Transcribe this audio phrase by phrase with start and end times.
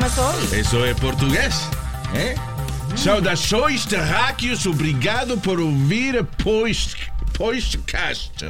[0.00, 0.58] idioma soy?
[0.58, 1.68] Eso es portugués,
[2.14, 2.34] ¿eh?
[2.96, 8.42] Saudações terráqueos, obrigado por ouvir podcast.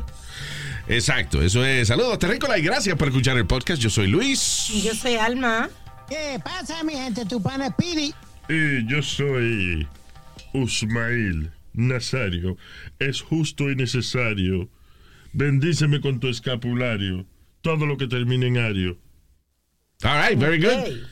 [0.89, 1.89] Exacto, eso es.
[1.89, 3.81] Saludos, terrícola, y gracias por escuchar el podcast.
[3.81, 4.71] Yo soy Luis.
[4.71, 5.69] Y yo soy Alma.
[6.09, 7.25] ¿Qué pasa, mi gente?
[7.27, 8.13] Tu pana Speedy.
[8.49, 9.87] Y yo soy
[10.53, 12.57] Usmail Nazario.
[12.99, 14.69] Es justo y necesario.
[15.33, 17.25] Bendíceme con tu escapulario.
[17.61, 18.99] Todo lo que termine en ario.
[20.03, 21.07] All right, very good.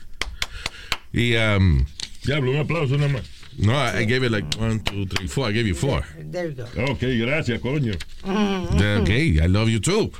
[1.13, 1.85] Y, um,
[2.23, 3.23] Diablo, un aplauso nada más.
[3.57, 5.49] no, I, I gave it like one, two, three, four.
[5.49, 6.03] I gave you four.
[6.31, 6.91] There you go.
[6.91, 7.93] Ok, gracias, coño.
[8.23, 10.11] Ok, I love you too.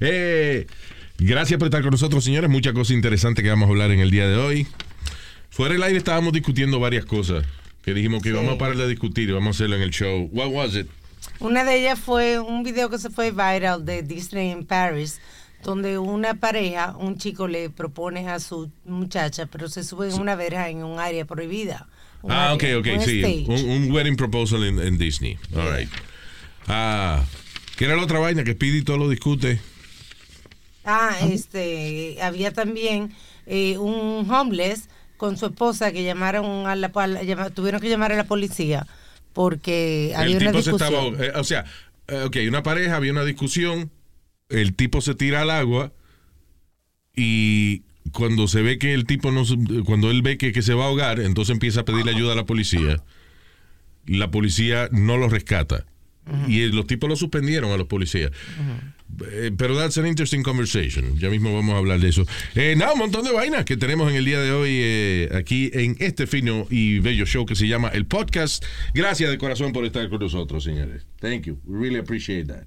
[0.00, 0.66] Eh,
[1.18, 2.50] gracias por estar con nosotros, señores.
[2.50, 4.66] Muchas cosas interesantes que vamos a hablar en el día de hoy.
[5.50, 7.44] Fuera del aire estábamos discutiendo varias cosas
[7.82, 10.28] que dijimos que íbamos a parar de discutir y vamos a hacerlo en el show.
[10.32, 10.88] What was it?
[11.40, 15.20] Una de ellas fue un video que se fue viral de Disney en Paris,
[15.62, 20.36] donde una pareja, un chico le propone a su muchacha, pero se sube en una
[20.36, 21.88] verja en un área prohibida.
[22.22, 23.44] Un Ah, ok, área, ok, un sí.
[23.48, 25.38] Un, un wedding proposal en, Disney.
[25.54, 25.88] All right.
[26.66, 27.24] Ah,
[27.76, 29.60] ¿qué era la otra vaina que Speedy todo lo discute?
[30.84, 33.12] Ah, este, había también
[33.46, 36.90] eh, un homeless con su esposa que llamaron a la,
[37.54, 38.86] tuvieron que llamar a la policía
[39.32, 41.14] porque había el una tipo se discusión.
[41.14, 41.26] estaba.
[41.26, 41.64] eh, o sea,
[42.08, 43.90] eh, ok, una pareja, había una discusión,
[44.48, 45.92] el tipo se tira al agua
[47.14, 47.82] y
[48.12, 49.44] cuando se ve que el tipo no.
[49.84, 52.36] Cuando él ve que, que se va a ahogar, entonces empieza a pedirle ayuda a
[52.36, 53.02] la policía.
[54.06, 55.84] La policía no lo rescata.
[56.46, 58.30] Y eh, los tipos lo suspendieron a los policías.
[59.32, 61.18] Eh, pero that's an interesting conversation.
[61.18, 62.26] Ya mismo vamos a hablar de eso.
[62.54, 65.70] Eh, nada, un montón de vainas que tenemos en el día de hoy eh, aquí
[65.72, 68.64] en este fino y bello show que se llama El Podcast.
[68.94, 71.06] Gracias de corazón por estar con nosotros, señores.
[71.20, 71.58] Thank you.
[71.64, 72.66] We really appreciate that.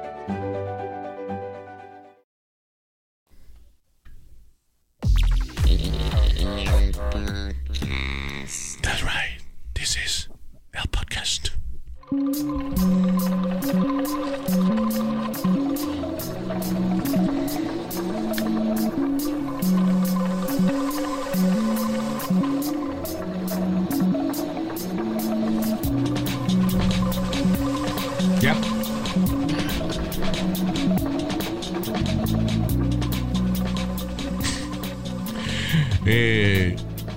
[11.21, 11.51] Podcast.
[28.41, 28.57] Yep.
[36.03, 36.50] Eh,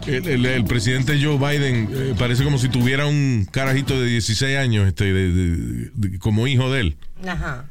[0.06, 4.56] el, el- el presidente Joe Biden eh, parece como si tuviera un carajito de 16
[4.58, 6.96] años este, de- de- de- como hijo de él.
[7.26, 7.70] Ajá.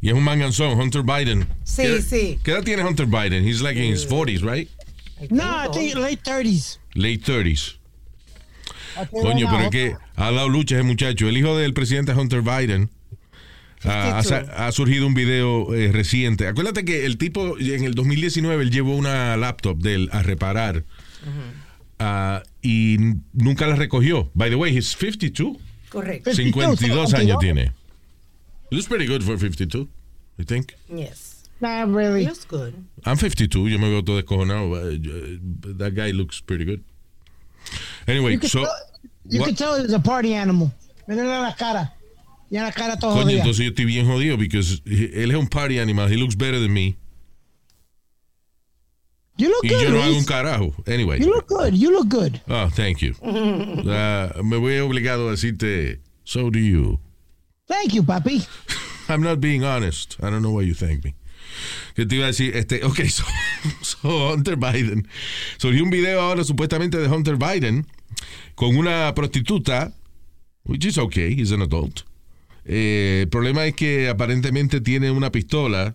[0.00, 1.48] Y es un manganzón, Hunter Biden.
[1.64, 2.38] Sí, ¿Qué, sí.
[2.44, 3.44] ¿Qué edad tiene Hunter Biden?
[3.46, 4.68] He's like in his 40s, right?
[5.30, 6.78] No, I think late 30s.
[6.94, 7.74] Late 30s.
[8.96, 11.28] I think Coño, pero es que ha dado lucha ese muchacho.
[11.28, 12.90] El hijo del presidente Hunter Biden
[13.84, 16.46] ah, ha, sa- ha surgido un video eh, reciente.
[16.46, 20.84] Acuérdate que el tipo en el 2019 él llevó una laptop de él a reparar
[21.98, 24.30] ah, y n- nunca la recogió.
[24.34, 25.56] By the way, he's 52.
[25.90, 26.32] Correcto.
[26.34, 27.38] 52 años 52.
[27.40, 27.72] tiene.
[28.70, 29.88] Looks pretty good for 52,
[30.38, 30.74] I think.
[30.88, 31.48] Yes.
[31.60, 32.24] Not really.
[32.24, 32.74] Feels good.
[33.04, 34.72] I'm 52, yo me veo todo descojonado.
[34.72, 36.82] Uh, uh, That guy looks pretty good.
[38.06, 38.60] Anyway, You so...
[38.64, 38.72] tell,
[39.26, 40.70] you what- can tell he's a party animal.
[41.08, 41.92] Mírale la cara.
[42.50, 43.38] Ya la cara todo Coño, jodida.
[43.40, 46.10] entonces yo estoy bien jodido porque él es un party animal.
[46.10, 46.96] He looks better than me.
[49.38, 50.74] You look Y good, yo no hago un carajo.
[50.88, 51.20] Anyway.
[51.20, 51.72] You look good.
[51.72, 52.40] You look good.
[52.48, 53.14] Oh, thank you.
[53.22, 56.98] Ah, me voy obligado a decirte, so do you.
[57.68, 58.44] Thank you, papi.
[59.08, 60.16] I'm not being honest.
[60.20, 61.14] I don't know why you thank me.
[61.94, 63.24] Que te iba a decir, este, ok, so,
[63.80, 65.06] so Hunter Biden.
[65.56, 67.86] Surgió un video ahora supuestamente de Hunter Biden
[68.56, 69.92] con una prostituta,
[70.64, 72.02] which is okay, he's an adult.
[72.64, 75.94] Eh, el problema es que aparentemente tiene una pistola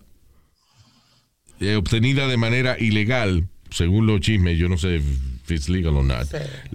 [1.60, 6.04] eh, obtenida de manera ilegal, según los chismes, yo no sé if it's legal or
[6.04, 6.26] not.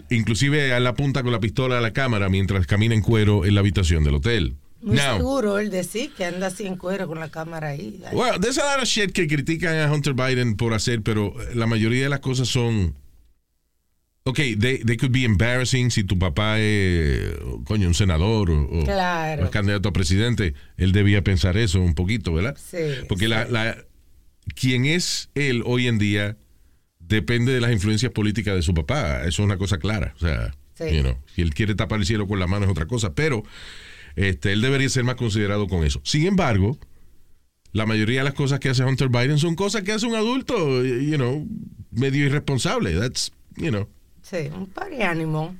[0.10, 3.62] Inclusive él apunta con la pistola a la cámara mientras camina en cuero en la
[3.62, 4.56] habitación del hotel.
[4.82, 8.00] Muy Now, seguro él decir que anda así en cuero con la cámara ahí.
[8.14, 11.66] Well, there's a lot of shit que critican a Hunter Biden por hacer, pero la
[11.68, 12.94] mayoría de las cosas son.
[14.24, 17.32] Ok, they, they could be embarrassing si tu papá es,
[17.66, 19.42] coño, un senador o, o- Claro.
[19.42, 20.54] o es candidato a presidente.
[20.78, 22.56] Él debía pensar eso un poquito, ¿verdad?
[22.58, 22.78] Sí,
[23.08, 23.78] Porque La, la,
[24.56, 26.38] quien es él hoy en día
[27.00, 29.22] depende de las influencias políticas de su papá.
[29.22, 30.14] Eso es una cosa clara.
[30.16, 30.96] O sea, Sí.
[30.96, 33.44] you know, si él quiere tapar el cielo con la mano es otra cosa, pero
[34.16, 36.00] este, él debería ser más considerado con eso.
[36.06, 36.78] Sin embargo,
[37.74, 40.84] la mayoría de las cosas que hace Hunter Biden son cosas que hace un adulto,
[40.86, 41.46] you know,
[41.92, 42.94] medio irresponsable.
[42.98, 43.90] That's, you know,
[44.22, 45.58] Sí, un party animal.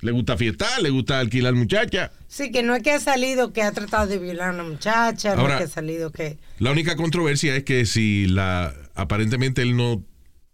[0.00, 2.12] Le gusta fiestar, le gusta alquilar muchacha.
[2.28, 5.34] Sí, que no es que ha salido que ha tratado de violar a una muchacha,
[5.34, 6.38] no es que ha salido que...
[6.58, 10.02] La única controversia es que si la aparentemente él no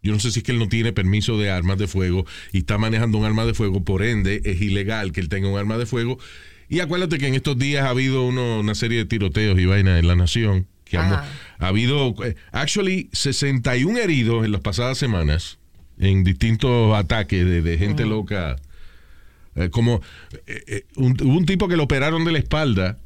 [0.03, 2.59] yo no sé si es que él no tiene permiso de armas de fuego y
[2.59, 5.79] está manejando un arma de fuego, por ende es ilegal que él tenga un arma
[5.79, 6.19] de fuego.
[6.69, 9.99] Y acuérdate que en estos días ha habido uno- una serie de tiroteos y vainas
[9.99, 10.67] en la nación.
[10.85, 11.25] Que ha, Ajá.
[11.59, 15.59] ha habido, eh, actually, 61 heridos en las pasadas semanas
[15.99, 18.57] en distintos ataques de, de gente loca.
[19.57, 20.01] Eh, como
[20.47, 22.99] eh, eh, un, hubo un tipo que lo operaron de la espalda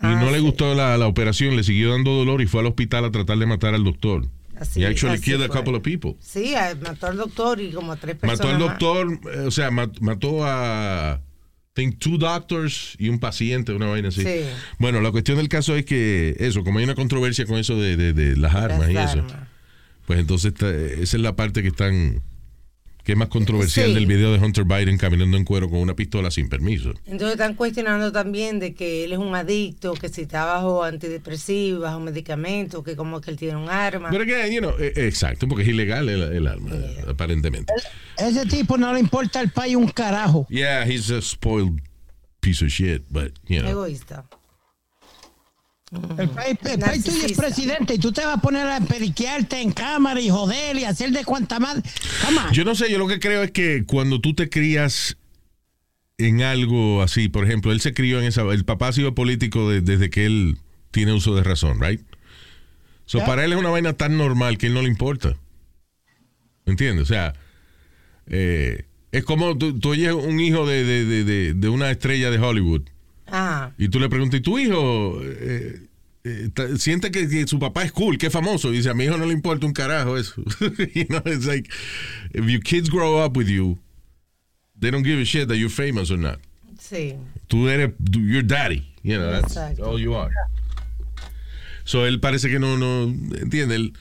[0.00, 0.42] y Ah, no le sí.
[0.44, 3.46] gustó la, la operación, le siguió dando dolor y fue al hospital a tratar de
[3.46, 4.26] matar al doctor.
[4.58, 6.16] Así- y actually así killed a couple of people.
[6.20, 9.98] Sí, mató al doctor y como a tres personas Mató al doctor, o sea, mat-
[10.00, 11.20] mató a
[11.74, 14.22] think two doctors y un paciente, una vaina así.
[14.22, 14.40] Sí.
[14.78, 17.96] Bueno, la cuestión del caso es que eso, como hay una controversia con eso de,
[17.96, 19.24] de- de las armas y eso,
[20.06, 22.20] pues entonces esa es la parte que están
[23.04, 23.94] que es más controversial Sí.
[23.94, 26.90] del video de Hunter Biden caminando en cuero con una pistola sin permiso.
[27.04, 31.80] Entonces están cuestionando también de que él es un adicto, que si está bajo antidepresivos,
[31.82, 34.08] bajo medicamentos, que como que él tiene un arma.
[34.10, 36.70] Pero que, you know, eh, exacto, porque es ilegal el, el arma,
[37.08, 37.72] aparentemente.
[38.18, 40.46] Ese tipo no le importa el país un carajo.
[40.48, 41.80] Yeah, he's a spoiled
[42.40, 43.70] piece of shit, but, you know.
[43.70, 44.24] Egoísta.
[46.18, 49.60] El país, el país tuyo es presidente y tú te vas a poner a periquearte
[49.60, 51.82] en cámara y joder y hacer de cuanta madre.
[52.52, 55.18] Yo no sé, yo lo que creo es que cuando tú te crías
[56.16, 58.42] en algo así, por ejemplo, él se crió en esa.
[58.42, 60.56] El papá ha sido político de- desde que él
[60.92, 62.00] tiene uso de razón, ¿right?
[63.04, 63.26] So, Ya.
[63.26, 65.36] Para él es una vaina tan normal que a él no le importa.
[66.64, 67.02] ¿Entiendes?
[67.02, 67.34] O sea,
[68.28, 72.30] eh, es como tú, tú oyes un hijo de, de- de- de- de una estrella
[72.30, 72.82] de Hollywood
[73.34, 75.80] Ah, y tú le preguntas, ¿y tu hijo eh,
[76.24, 78.70] eh, siente que, que su papá es cool, que es famoso?
[78.72, 80.34] Y dice, a mi hijo no le importa un carajo eso.
[80.94, 81.72] you know, it's like,
[82.34, 83.78] if your kids grow up with you,
[84.78, 86.38] they don't give a shit that you're famous or not.
[86.78, 87.16] sí.
[87.48, 88.86] Tú eres, your daddy.
[89.02, 89.86] You know, that's Exacto.
[89.86, 90.30] all you are.
[91.84, 93.04] So él parece que no, no,
[93.36, 93.92] entiende, él,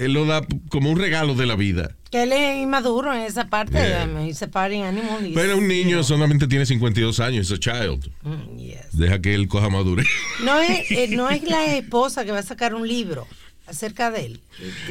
[0.00, 1.96] él lo da como un regalo de la vida.
[2.10, 3.74] Que él es inmaduro en esa parte.
[3.74, 4.26] Yeah.
[4.26, 5.24] he's a party animal.
[5.24, 8.10] he's, Pero un niño solamente tiene 52 años, es a child.
[8.22, 8.86] mm, yes.
[8.92, 10.06] Deja que él coja madurez.
[10.44, 13.26] No es, eh, no es la esposa que va a sacar un libro
[13.66, 14.40] acerca de él.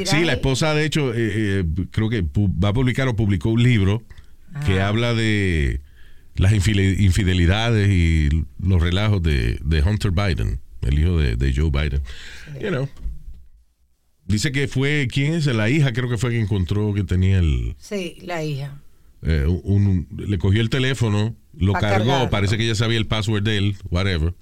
[0.06, 3.50] Sí, la "Ay, esposa, de hecho, eh, eh, creo que va a publicar o publicó
[3.50, 4.02] un libro
[4.66, 5.82] que habla de
[6.36, 8.30] las infidelidades y
[8.64, 12.02] los relajos de, de Hunter Biden, el hijo de, de Joe Biden.
[12.62, 12.90] You know.
[14.30, 15.46] Dice que fue, ¿quién es?
[15.48, 17.76] La hija creo que fue que encontró que tenía el...
[17.80, 18.80] Sí, la hija.
[19.24, 22.30] eh, un, le cogió el teléfono, lo Pa' cargó, cargarlo.
[22.30, 24.34] parece que ella sabía el password de él, whatever.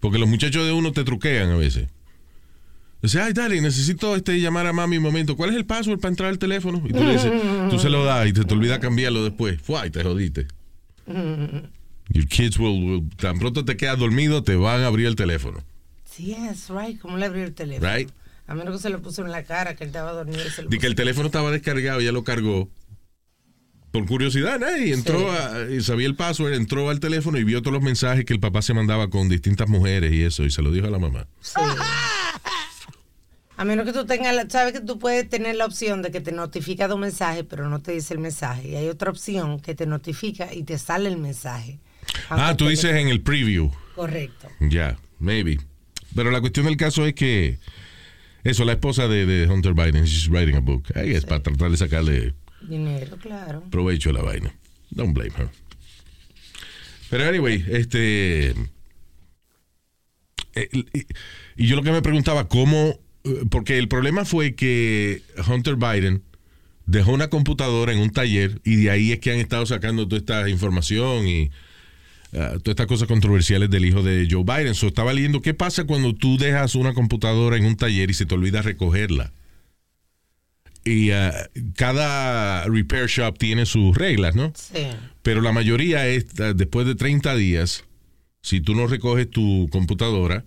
[0.00, 1.88] Porque los muchachos de uno te truquean a veces.
[3.00, 5.36] Dice, ay, dale, necesito este, llamar a mami un momento.
[5.36, 6.82] ¿Cuál es el password para entrar al teléfono?
[6.84, 7.32] Y tú le dices,
[7.70, 9.60] tú se lo das y te, te olvidas cambiarlo después.
[9.62, 10.46] Fue, y te jodiste.
[11.06, 15.62] Your kids will, will- tan pronto te quedas dormido, te van a abrir el teléfono.
[16.04, 16.98] Sí, es right.
[17.00, 17.88] ¿Cómo le abrió el teléfono?
[17.92, 18.10] Right.
[18.46, 20.40] A menos que se lo puso en la cara, que él estaba dormido.
[20.70, 22.68] y que el teléfono estaba descargado, ella lo cargó.
[23.92, 24.74] Por curiosidad, ¿no?
[24.76, 25.26] y entró, Sí.
[25.36, 28.40] a- y sabía el password, entró al teléfono y vio todos los mensajes que el
[28.40, 31.26] papá se mandaba con distintas mujeres y eso, y se lo dijo a la mamá.
[31.42, 31.60] Sí.
[33.56, 36.20] A menos que tú tengas, la- sabes que tú puedes tener la opción de que
[36.20, 38.68] te notifica de un mensaje, pero no te dice el mensaje.
[38.70, 41.78] Y hay otra opción que te notifica y te sale el mensaje.
[42.30, 43.70] Ah, tú dices en el preview.
[43.94, 44.48] Correcto.
[44.60, 45.58] Ya, maybe.
[46.14, 47.58] Pero la cuestión del caso es que
[48.44, 50.84] Eso, la esposa de, de Hunter Biden, she's writing a book.
[50.94, 53.62] Ahí es para tratar de sacarle Dinero, claro.
[53.70, 54.52] provecho a la vaina.
[54.90, 55.48] Don't blame her.
[57.10, 58.50] Pero anyway, este.
[60.54, 60.86] eh, y,
[61.56, 62.98] y yo lo que me preguntaba, ¿cómo?
[63.24, 66.22] eh, Porque el problema fue que Hunter Biden
[66.86, 70.18] dejó una computadora en un taller y de ahí es que han estado sacando toda
[70.18, 71.50] esta información y
[72.32, 74.74] ah, todas estas cosas controversiales del hijo de Joe Biden.
[74.74, 78.26] So, estaba leyendo qué pasa cuando tú dejas una computadora en un taller y se
[78.26, 79.32] te olvida recogerla.
[80.84, 81.32] Y ah,
[81.76, 84.52] cada repair shop tiene sus reglas, ¿no?
[84.56, 84.86] Sí.
[85.22, 87.84] Pero la mayoría es, ah, después de 30 días,
[88.42, 90.44] si tú no recoges tu computadora,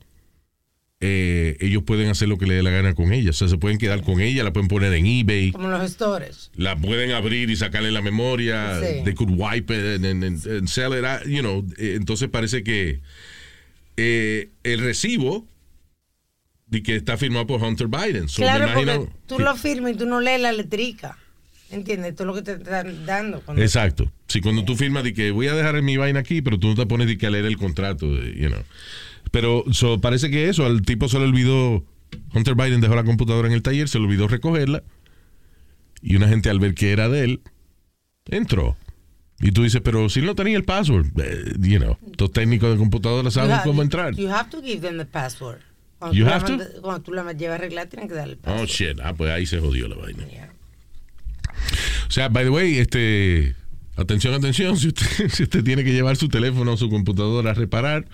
[1.02, 3.32] eh, ellos pueden hacer lo que les dé la gana con ella.
[3.32, 6.52] O sea, se pueden quedar con ella, la pueden poner en eBay, Como los stores.
[6.56, 8.80] la pueden abrir y sacarle la memoria.
[8.82, 9.04] Sí.
[9.04, 11.04] They could wipe it and, and- sell it.
[11.06, 13.02] ah, You know, eh, entonces parece que
[13.98, 15.46] eh, el recibo
[16.68, 18.28] de que está firmado por Hunter Biden.
[18.28, 21.18] So, claro, porque tú lo firmas y tú no lees la letrica.
[21.72, 22.12] ¿Entiendes?
[22.12, 23.42] Esto es lo que te están dando.
[23.42, 24.12] cuando- Exacto.
[24.28, 26.75] Si cuando tú firmas de que voy a dejar mi vaina aquí, pero tú no
[26.75, 28.62] te pones de que a leer el contrato, de- you know.
[29.36, 31.84] Pero so, parece que eso, al tipo se le olvidó,
[32.34, 34.82] Hunter Biden dejó la computadora en el taller, se le olvidó recogerla,
[36.01, 37.42] y una gente al ver que era de él,
[38.30, 38.77] entró.
[39.42, 42.77] Y tú dices, pero si no tenía el password, eh, you know, los técnicos de
[42.77, 44.15] computadora saben have- cómo entrar.
[44.15, 45.60] You have to give them the password.
[46.00, 46.51] Cuando You tú la have to?
[46.54, 48.63] mandas- Cuando tú la llevas a arreglar, tienen que darle el password.
[48.63, 49.00] Oh, shit.
[49.04, 50.25] Ah, pues ahí se jodió la vaina.
[50.27, 50.54] Yeah.
[52.08, 53.54] O sea, by the way, este,
[53.98, 57.54] atención, atención, si usted, si usted tiene que llevar su teléfono o su computadora a
[57.54, 58.06] reparar,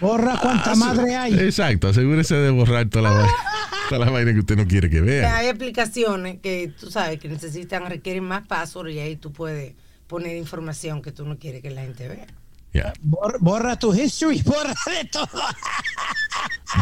[0.00, 1.34] Borra cuánta Ah, madre hay.
[1.34, 3.32] Exacto, asegúrese de borrar toda la, vaina,
[3.88, 5.36] toda la vaina que usted no quiere que vea.
[5.36, 9.74] Hay aplicaciones que tú sabes que necesitan, requieren más password y ahí tú puedes
[10.06, 12.26] poner información que tú no quieres que la gente vea.
[13.02, 15.28] Borra, borra tu history, borra de todo.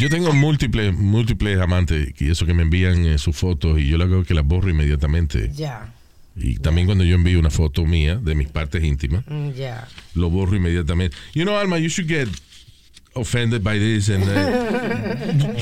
[0.00, 3.98] Yo tengo múltiples, múltiples amantes y eso que me envían eh, sus fotos y yo
[3.98, 5.50] le hago que las borro inmediatamente.
[5.52, 5.92] Ya,
[6.34, 9.86] Y también cuando yo envío una foto mía de mis partes íntimas, mm, ya.
[10.14, 11.14] lo borro inmediatamente.
[11.34, 12.28] You know, Alma, you should get
[13.14, 15.52] offended by this and uh,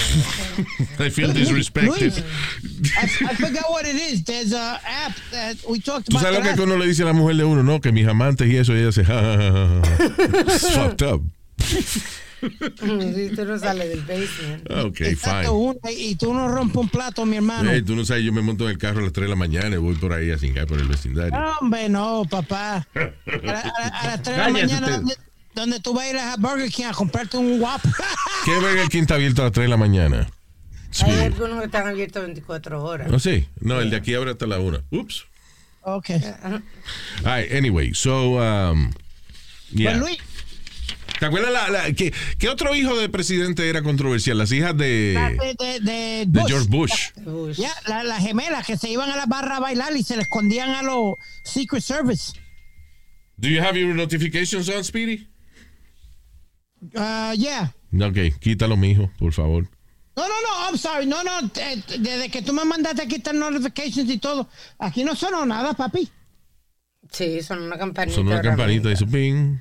[1.05, 2.01] I feel disrespected.
[2.01, 2.23] Luis,
[2.97, 4.23] I, I forgot what it is.
[4.25, 6.23] There's a app that we talked ¿Tú about.
[6.33, 7.63] sabes lo que uno le dice a la mujer de uno?
[7.63, 10.55] No, que mis amantes y eso, y ella se ja, ja, ja, ja, ja.
[10.55, 11.23] It's fucked up.
[12.43, 14.71] Y tú no sales del basement.
[14.87, 15.51] Ok, Exacto, fine.
[15.83, 17.71] una- y tú no rompes un plato, mi hermano.
[17.71, 19.37] Hey, tú no sabes, yo me monto en el carro a las 3 de la
[19.37, 21.39] mañana y voy por ahí a cingar por el vecindario.
[21.39, 22.87] No, hombre, no, papá.
[22.95, 22.99] A,
[23.43, 25.17] la- a la- a las 3 de la mañana, usted.
[25.61, 27.89] Donde, tú vas a ir a Burger King a comprarte un guapo.
[28.45, 30.29] ¿Qué Burger King está abierto a las 3 de la mañana?
[31.03, 31.21] Hay Sí.
[31.21, 33.09] algunos que están abiertos 24 horas.
[33.11, 33.47] ¿No sí?
[33.61, 34.81] No, el de aquí abre hasta la 1.
[34.91, 35.25] Ups.
[35.83, 36.11] ok.
[36.45, 36.63] All
[37.25, 38.91] right, anyway, so, um,
[39.73, 39.91] yeah.
[39.93, 40.19] Pues Luis,
[41.21, 44.39] ¿Te acuerdas la, la- que, qué otro hijo del presidente era controversial?
[44.39, 45.15] Las hijas de,
[45.59, 46.27] la de.
[46.49, 47.11] George Bush.
[47.17, 47.61] Bush.
[47.87, 50.71] La- las gemelas que se iban a la barra a bailar y se le escondían
[50.71, 52.33] a los Secret Service.
[53.37, 55.29] Do you have your notifications on, Speedy?
[56.83, 57.75] Uh, yeah.
[57.93, 59.69] Ok, quítalo, mijo, por favor.
[60.17, 61.07] No, no, no, I'm sorry.
[61.07, 65.15] No, no, eh, desde que tú me mandaste a quitar notifications y todo, aquí no
[65.15, 66.09] sonó nada, papi.
[67.11, 68.15] Sí, son una campanita.
[68.17, 69.57] Son una campanita y eso, ping.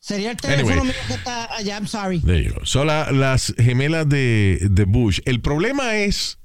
[0.00, 0.86] Sería el teléfono Anyway.
[0.88, 2.20] mío que está allá, I'm sorry.
[2.20, 2.64] There you go.
[2.66, 5.20] Son la- las gemelas de, de Bush.
[5.24, 6.38] El problema es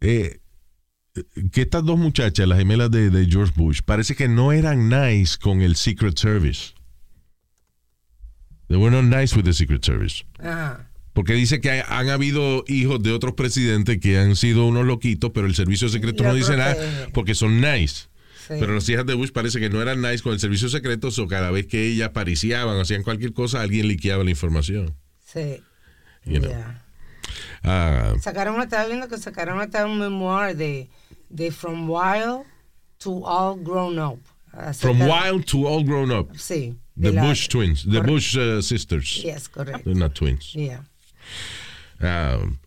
[0.00, 0.38] eh,
[1.50, 5.36] que estas dos muchachas, las gemelas de, de George Bush, parece que no eran nice
[5.38, 6.74] con el Secret Service.
[8.72, 10.24] They were not nice with the Secret Service.
[10.38, 10.88] Ajá.
[11.12, 15.30] Porque dice que hay- han habido hijos de otros presidentes que han sido unos loquitos,
[15.34, 16.74] pero el servicio secreto no dice nada
[17.12, 18.06] porque son nice.
[18.48, 18.54] Sí.
[18.58, 21.28] Pero las hijas de Bush parece que no eran nice con el servicio secreto, o
[21.28, 24.94] cada vez que ellas pariciaban hacían cualquier cosa, alguien liqueaba la información.
[25.22, 25.60] Sí.
[26.24, 26.50] You know.
[26.50, 26.82] Ya.
[27.62, 30.88] Ah, Sacaron, estaba viendo que sacaron hasta un memoir de,
[31.28, 32.44] de From Wild
[32.98, 34.18] to All Grown Up.
[34.78, 36.34] From wild to all grown up.
[36.36, 36.74] Sí.
[36.96, 39.22] The la- Bush twins, the Bush uh, sisters.
[39.24, 39.84] Yes, correcto.
[39.84, 40.54] They're not twins.
[40.54, 40.80] Yeah.
[42.00, 42.58] Um,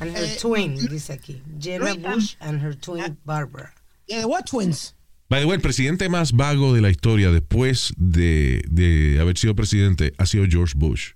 [0.00, 1.40] And her twin, dice aquí.
[1.58, 3.72] Jenna Bush and her twin Barbara.
[4.10, 4.94] Eh, what twins?
[5.30, 9.54] by the way, el presidente más vago de la historia después de, de haber sido
[9.54, 11.12] presidente ha sido George Bush.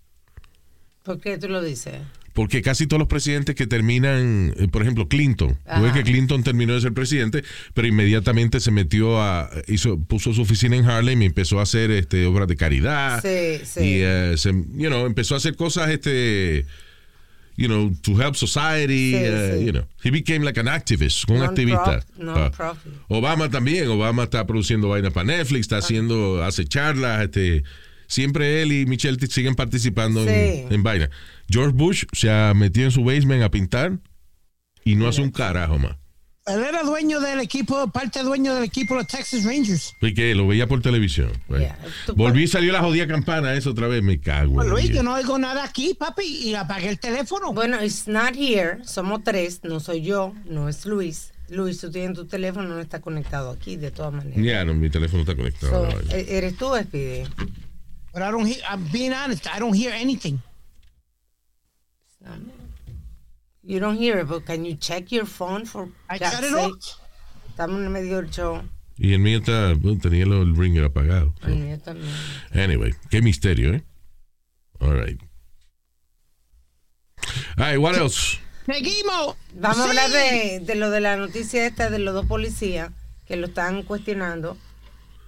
[1.09, 1.95] ¿Por qué tú lo dices?
[2.35, 6.45] Porque casi todos los presidentes que terminan, eh, por ejemplo, Clinton, tú ves que Clinton
[6.45, 7.43] terminó de ser presidente,
[7.75, 11.91] pero inmediatamente se metió a, hizo, puso su oficina en Harlem y empezó a hacer
[11.91, 13.23] este, obras de caridad.
[13.23, 13.81] Sí, sí.
[13.81, 16.67] Y, eh, se- you know, empezó a hacer cosas, este,
[17.57, 19.65] you know, to help society, Sí, eh, sí.
[19.67, 19.85] you know.
[20.05, 22.05] He became like an activist, un Non-prof- activista.
[22.19, 22.93] non-profit.
[23.01, 23.05] Ah.
[23.09, 27.65] Obama también, Obama está produciendo vainas para Netflix, está haciendo, hace charlas, este,
[28.09, 30.75] siempre él y Michelle siguen participando en, Sí.
[30.75, 31.11] en vainas.
[31.49, 33.99] George Bush se ha metido en su basement a pintar
[34.85, 35.97] y no hace un carajo más.
[36.47, 39.93] Él era dueño del equipo, parte dueño del equipo de los Texas Rangers.
[40.01, 41.31] Y que lo veía por televisión.
[41.47, 41.61] Right.
[41.61, 41.79] Yeah.
[42.17, 45.13] Volví y salió la jodida campana, eso otra vez, me cago en Luis, yo no
[45.13, 47.53] oigo nada aquí, papi, y apagué el teléfono.
[47.53, 48.79] Bueno, it's not here.
[48.85, 49.61] Somos tres.
[49.63, 51.35] No soy yo, no es Luis.
[51.51, 54.43] Luis, tú tienes tu teléfono, no está conectado aquí, de todas maneras.
[54.43, 55.71] Ya, no, mi teléfono está conectado.
[55.91, 56.15] So, vaina.
[56.15, 57.25] eh, ¿Eres tú, Speedy?
[58.19, 60.43] But I don't hear, I'm being honest, I don't hear anything.
[63.63, 66.99] You don't hear it, but can you check your phone for I it off.
[67.49, 68.63] Estamos en el medio del show.
[68.97, 71.33] Y el mío está, bueno, tenía el el ringer apagado.
[71.41, 71.47] so.
[71.47, 72.13] El mío también.
[72.55, 73.85] Anyway, qué misterio, ¿eh?
[74.81, 75.21] All right.
[77.57, 78.41] All right, what else?
[78.67, 79.37] Seguimos.
[79.55, 79.89] Vamos a Sí.
[79.91, 82.91] hablar de, de lo de la noticia esta de los dos policías
[83.27, 84.57] que lo están cuestionando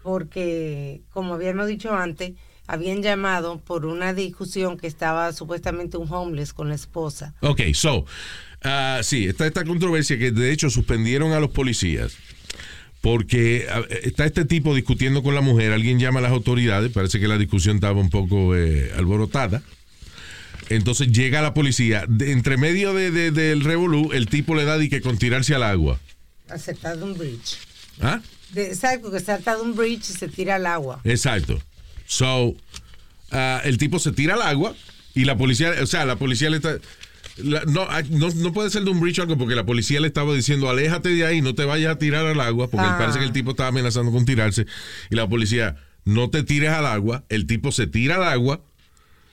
[0.03, 2.33] porque, como habíamos dicho antes,
[2.73, 7.35] habían llamado por una discusión que estaba supuestamente un homeless con la esposa.
[7.41, 8.05] Ok, so,
[8.63, 12.13] ah, sí, está esta controversia que de hecho suspendieron a los policías
[13.01, 17.19] porque ah, está este tipo discutiendo con la mujer, alguien llama a las autoridades, parece
[17.19, 19.63] que la discusión estaba un poco eh, alborotada.
[20.69, 24.79] Entonces llega la policía, de- entre medio de, de- del revolú, el tipo le da
[24.79, 25.99] de que con tirarse al agua.
[26.49, 27.57] Acertar de un bridge.
[28.01, 28.21] ¿Ah?
[28.55, 31.01] Exacto, que salta de un bridge y se tira al agua.
[31.05, 31.61] Exacto.
[32.11, 32.57] So,
[33.31, 34.75] ah, el tipo se tira al agua
[35.15, 36.77] y la policía, o sea, la policía le está...
[37.37, 40.09] la- no, ah, no, no puede ser de un o algo porque la policía le
[40.09, 42.97] estaba diciendo, aléjate de ahí, no te vayas a tirar al agua, porque Ah.
[42.99, 44.67] parece que el tipo estaba amenazando con tirarse.
[45.09, 48.61] Y la policía, no te tires al agua, el tipo se tira al agua.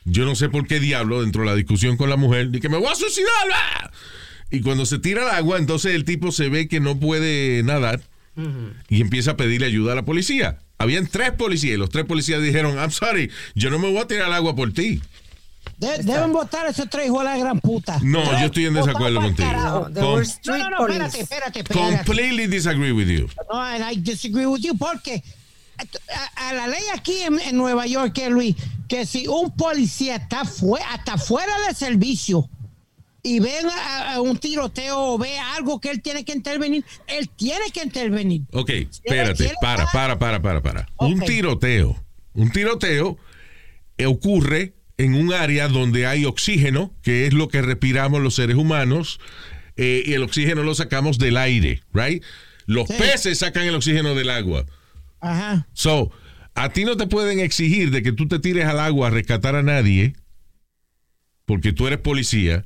[0.05, 2.69] Yo no sé por qué diablo, dentro de la discusión con la mujer, y que
[2.69, 3.31] me voy a suicidar.
[3.55, 3.91] ¡ah!
[4.51, 8.01] Y cuando se tira al agua, entonces el tipo se ve que no puede nadar
[8.87, 10.59] y empieza a pedirle ayuda a la policía.
[10.79, 14.07] Habían tres policías y los tres policías dijeron, I'm sorry, yo no me voy a
[14.07, 15.01] tirar al agua por ti.
[15.77, 17.99] De- deben votar esos tres hijos de la gran puta.
[18.03, 19.49] No, yo estoy en desacuerdo contigo.
[19.51, 21.95] No, No, no, espérate, espérate, espérate.
[22.05, 23.27] Completely disagree with you.
[23.51, 25.23] No, and I disagree with you porque
[25.77, 28.55] a, a la ley aquí en, en Nueva York, que Luis,
[28.87, 32.49] que si un policía está fue, hasta fuera del servicio
[33.27, 37.29] y ven a, a un tiroteo o ve algo que él tiene que intervenir, él
[37.35, 38.43] tiene que intervenir.
[38.53, 40.87] Ok, espérate, ¿Quiere para, para, para, para, para.
[40.97, 42.01] Un tiroteo.
[42.33, 43.17] Un tiroteo
[43.97, 48.55] eh, ocurre en un área donde hay oxígeno, que es lo que respiramos los seres
[48.55, 49.19] humanos,
[49.75, 52.23] eh, y el oxígeno lo sacamos del aire, right?
[52.65, 52.95] Los Sí.
[52.97, 54.65] peces sacan el oxígeno del agua.
[55.19, 55.67] Ajá.
[55.73, 56.11] So,
[56.55, 59.55] a ti no te pueden exigir de que tú te tires al agua a rescatar
[59.55, 60.13] a nadie
[61.45, 62.65] porque tú eres policía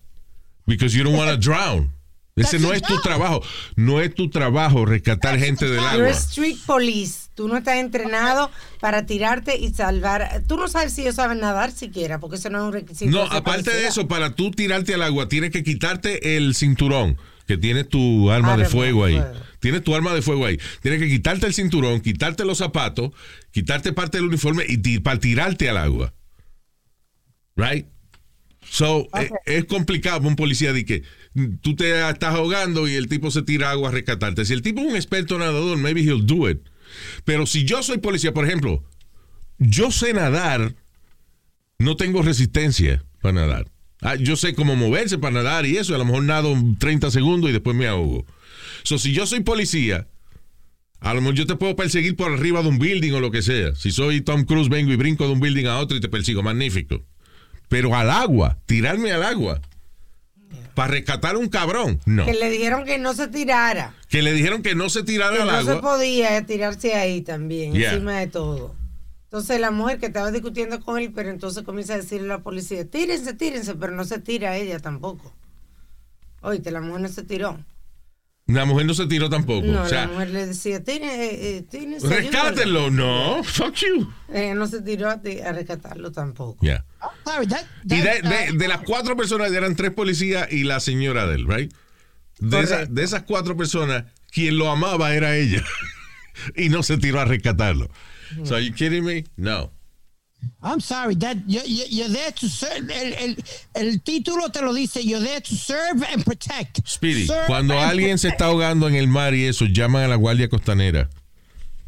[0.75, 1.91] because you don't want to drown.
[2.35, 3.43] Ese no es tu trabajo.
[3.75, 6.07] No es tu trabajo rescatar gente del You're agua.
[6.07, 7.29] a street police.
[7.35, 10.41] Tú no estás entrenado para tirarte y salvar.
[10.47, 13.11] Tú no sabes si ellos saben nadar siquiera, porque eso no es un requisito.
[13.11, 17.57] No, aparte de eso, para tú tirarte al agua, tienes que quitarte el cinturón, que
[17.57, 19.15] tienes tu arma de Arma de fuego ahí.
[19.17, 19.39] fuego.
[19.59, 20.57] Tienes tu arma de fuego ahí.
[20.81, 23.11] Tienes que quitarte el cinturón, quitarte los zapatos,
[23.51, 26.13] quitarte parte del uniforme y para tirarte al agua.
[27.55, 27.87] Right?
[28.71, 31.03] So, eh, es complicado un policía de que
[31.59, 34.45] tú te estás ahogando y el tipo se tira agua a rescatarte.
[34.45, 36.61] Si el tipo es un experto nadador, maybe he'll do it.
[37.25, 38.81] Pero si yo soy policía, por ejemplo,
[39.57, 40.73] yo sé nadar,
[41.79, 43.67] no tengo resistencia para nadar.
[43.99, 47.49] Ah, yo sé cómo moverse para nadar y eso, a lo mejor nado 30 segundos
[47.49, 48.25] y después me ahogo.
[48.83, 50.07] So, si yo soy policía,
[51.01, 53.41] a lo mejor yo te puedo perseguir por arriba de un building o lo que
[53.41, 53.75] sea.
[53.75, 56.41] Si soy Tom Cruise, vengo y brinco de un building a otro y te persigo,
[56.41, 57.03] magnífico.
[57.71, 59.61] Pero al agua, tirarme al agua,
[60.75, 62.25] para rescatar a un cabrón, no.
[62.25, 63.95] Que le dijeron que no se tirara.
[64.09, 65.81] Que le dijeron que no se tirara Que al no se agua.
[65.81, 67.93] podía tirarse ahí también, Yeah.
[67.93, 68.75] encima de todo.
[69.23, 72.43] Entonces la mujer que estaba discutiendo con él, pero entonces comienza a decirle a la
[72.43, 75.33] policía, tírense, tírense, pero no se tira ella tampoco.
[76.41, 77.57] Oíste, la mujer no se tiró.
[78.53, 79.65] La mujer no se tiró tampoco.
[79.67, 82.89] No, o sea, la mujer le decía, tírense, eh, eh, tírense, rescátenlo.
[82.91, 83.87] No, fuck you.
[83.87, 84.13] ayúdenlo".
[84.33, 86.57] Ella no se tiró a, ti- a rescatarlo tampoco.
[86.65, 86.85] Yeah.
[87.25, 91.25] Sorry, that- Y de, de- de las cuatro personas eran tres policías y la señora
[91.27, 91.73] de él, right?
[92.39, 95.63] De, esa- de esas cuatro personas, quien lo amaba era ella.
[96.55, 97.89] y no se tiró a rescatarlo.
[98.45, 99.25] So, are you kidding me?
[99.35, 99.71] No.
[100.63, 102.89] I'm sorry, that you, you, you're there to serve.
[102.91, 103.35] El, el,
[103.73, 106.87] el título te lo dice, you're there to serve and protect.
[106.87, 110.07] Speedy, Serve cuando and alguien se está ahogando en el mar y eso, llaman a
[110.07, 111.09] la Guardia Costanera.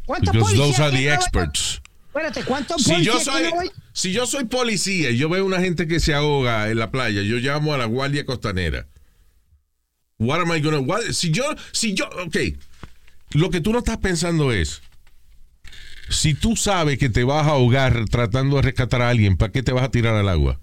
[0.06, 1.80] ¿Cuántos Because those are the experts.
[2.12, 5.86] Espérate, ¿cuántos Si yo, policías soy, si yo soy policía y yo veo una gente
[5.88, 8.86] que se ahoga en la playa, yo llamo a la Guardia Costanera.
[10.18, 12.36] What am I gonna, what- si yo, si yo, ok,
[13.32, 14.80] lo que tú no estás pensando es,
[16.08, 19.62] si tú sabes que te vas a ahogar tratando de rescatar a alguien, ¿para qué
[19.62, 20.58] te vas a tirar al agua?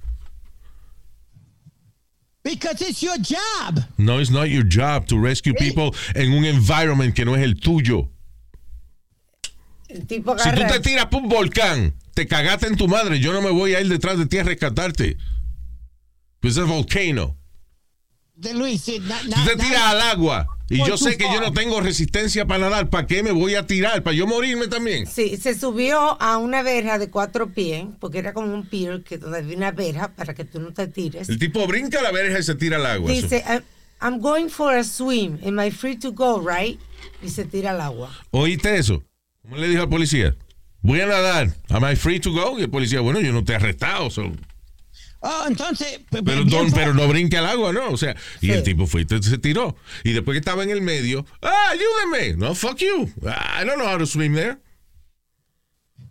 [2.44, 3.84] Because it's your job.
[3.98, 7.60] No, it's not your job to rescue people en un environment que no es el
[7.60, 8.10] tuyo.
[9.88, 13.32] El tipo Si tú te tiras por un volcán, te cagaste en tu madre, yo
[13.34, 15.18] no me voy a ir detrás de ti a rescatarte.
[16.40, 17.38] Pues es volcano.
[18.34, 21.82] De Luis, Si na- te tiras al agua y yo sé que yo no tengo
[21.82, 24.02] resistencia para nadar, ¿para qué me voy a tirar?
[24.04, 25.06] ¿Para yo morirme también?
[25.08, 29.18] Sí, se subió a una verja de cuatro pies, porque era como un pier que
[29.18, 31.30] donde había una verja para que tú no te tires.
[31.30, 33.12] El tipo brinca la verja y se tira al agua.
[33.12, 33.64] Dice, "I'm-
[34.02, 35.38] I'm going for a swim.
[35.46, 36.80] Am I free to go, right?
[37.22, 38.10] Y se tira al agua.
[38.32, 39.04] ¿Oíste eso?
[39.44, 40.36] ¿Cómo le dijo al policía?
[40.82, 41.54] Voy a nadar.
[41.70, 42.58] Am I free to go?
[42.58, 44.10] Y el policía, bueno, yo no te he arrestado.
[44.10, 44.32] so-
[45.24, 46.00] Oh, entonces.
[46.10, 47.90] pe- Pero, bien don- pero no brinque al agua, ¿no?
[47.92, 48.52] O sea, y Sí.
[48.54, 49.76] el tipo fue y se tiró.
[50.04, 52.34] Y después que estaba en el medio, ¡ah, ayúdame!
[52.38, 53.12] No, fuck you.
[53.22, 54.58] I don't know how to swim there.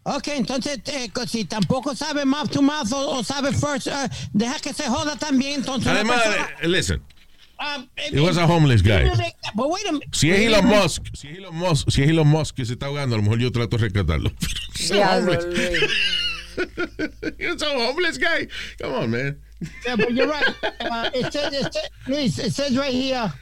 [0.05, 4.59] Ok, entonces, eh, si tampoco sabe mouth to mouth o, o sabe first, eh, deja
[4.61, 5.55] que se joda también.
[5.61, 7.03] Entonces, Además, persona- eh, listen,
[7.63, 9.05] Ah, eh, it was a homeless guy.
[9.55, 10.09] But wait a minute.
[10.13, 10.65] Si es Elon.
[10.65, 13.23] Musk, si es Elon Musk, si es Elon Musk que se está ahogando, a lo
[13.25, 14.33] mejor yo trato de rescatarlo.
[14.89, 15.33] Pero Diablo,
[16.57, 18.47] it's a homeless- guy.
[18.81, 19.41] Come on, man.
[19.87, 20.55] Yeah, but you're right.
[20.81, 23.33] Uh, it says, it says, Luis, it says right here.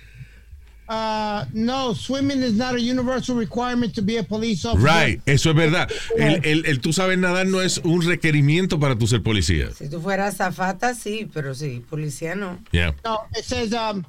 [0.88, 4.86] Uh, no, swimming is not a universal requirement to be a police officer.
[4.86, 5.92] Right, eso es verdad.
[6.18, 9.70] El, el, el tú sabes nadar no es un requerimiento para tú ser policía.
[9.74, 12.58] Si tú fueras zafata, sí, pero sí, policía no.
[12.72, 12.92] Yeah.
[13.04, 14.06] No, it says um,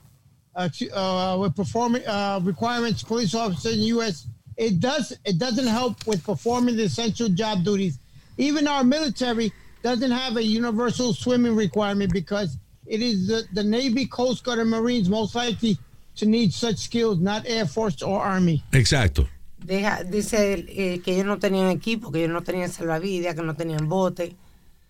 [0.55, 4.27] uh, uh, with performing uh, requirements, police officer in U.S.
[4.55, 7.99] It does it doesn't help with performing the essential job duties.
[8.39, 9.51] Even our military
[9.83, 14.69] doesn't have a universal swimming requirement because it is the, the Navy, Coast Guard, and
[14.69, 15.77] Marines most likely
[16.15, 18.63] to need such skills, not Air Force or Army.
[18.71, 19.27] Exacto.
[19.59, 23.53] Deja, dice eh, que ellos no tenían equipo, que ellos no tenían salvavidas, que no
[23.55, 24.35] tenían bote.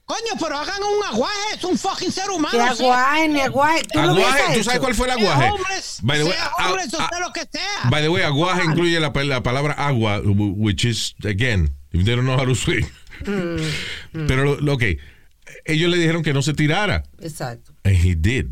[0.06, 2.52] Coño, pero hagan un aguaje, es un fucking ser humano.
[2.52, 3.82] Que aguaje, ni aguaje.
[3.92, 5.50] ¿Tú Aguaje, hubieras ¿tú sabes cuál fue el aguaje?
[5.50, 7.90] homeless, By the way, sea a- homeless o a- sea lo que sea.
[7.90, 12.26] By the way, aguaje incluye la, la palabra agua, which is, again, if they don't
[12.26, 12.86] know how to swim.
[13.24, 14.84] Pero, lo, ok,
[15.66, 17.04] ellos le dijeron que no se tirara.
[17.22, 17.74] Exacto.
[17.84, 18.48] And he did.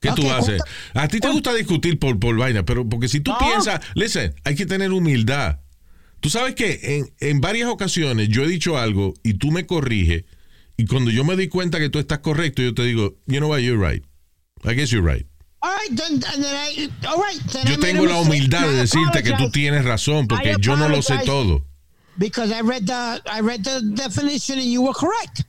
[0.00, 0.62] ¿Qué tú haces?
[0.94, 3.38] A ti te gusta discutir por, por vaina, pero porque si tú No.
[3.38, 5.58] piensas, listen, hay que tener humildad.
[6.20, 10.24] Tú sabes que en, en varias ocasiones yo he dicho algo y tú me corriges,
[10.76, 13.48] y cuando yo me di cuenta que tú estás correcto, yo te digo, you know
[13.48, 14.04] what, you're right.
[14.64, 15.26] I guess you're right.
[15.60, 19.24] All right, then, then I, all right, then I Yo tengo la humildad de decirte
[19.24, 21.64] que tú tienes razón, porque yo no lo sé todo.
[22.18, 25.44] Because I read the I read the definition and you were correct.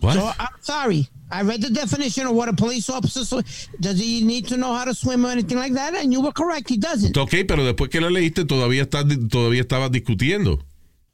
[0.00, 0.14] What?
[0.14, 1.08] So I'm sorry.
[1.30, 4.72] I read the definition of what a police officer sw- does he need to know
[4.74, 6.68] how to swim or anything like that, and you were correct.
[6.68, 7.16] He doesn't.
[7.16, 10.62] Ok, pero después que lo leíste todavía estás todavía estabas discutiendo.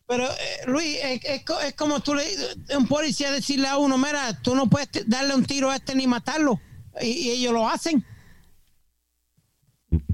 [0.08, 2.24] Pero eh, Luis, es, es es como tú le
[2.76, 6.06] un policía decirle a uno, mira, tú no puedes darle un tiro a este ni
[6.06, 6.60] matarlo,
[7.00, 8.04] y, y ellos lo hacen.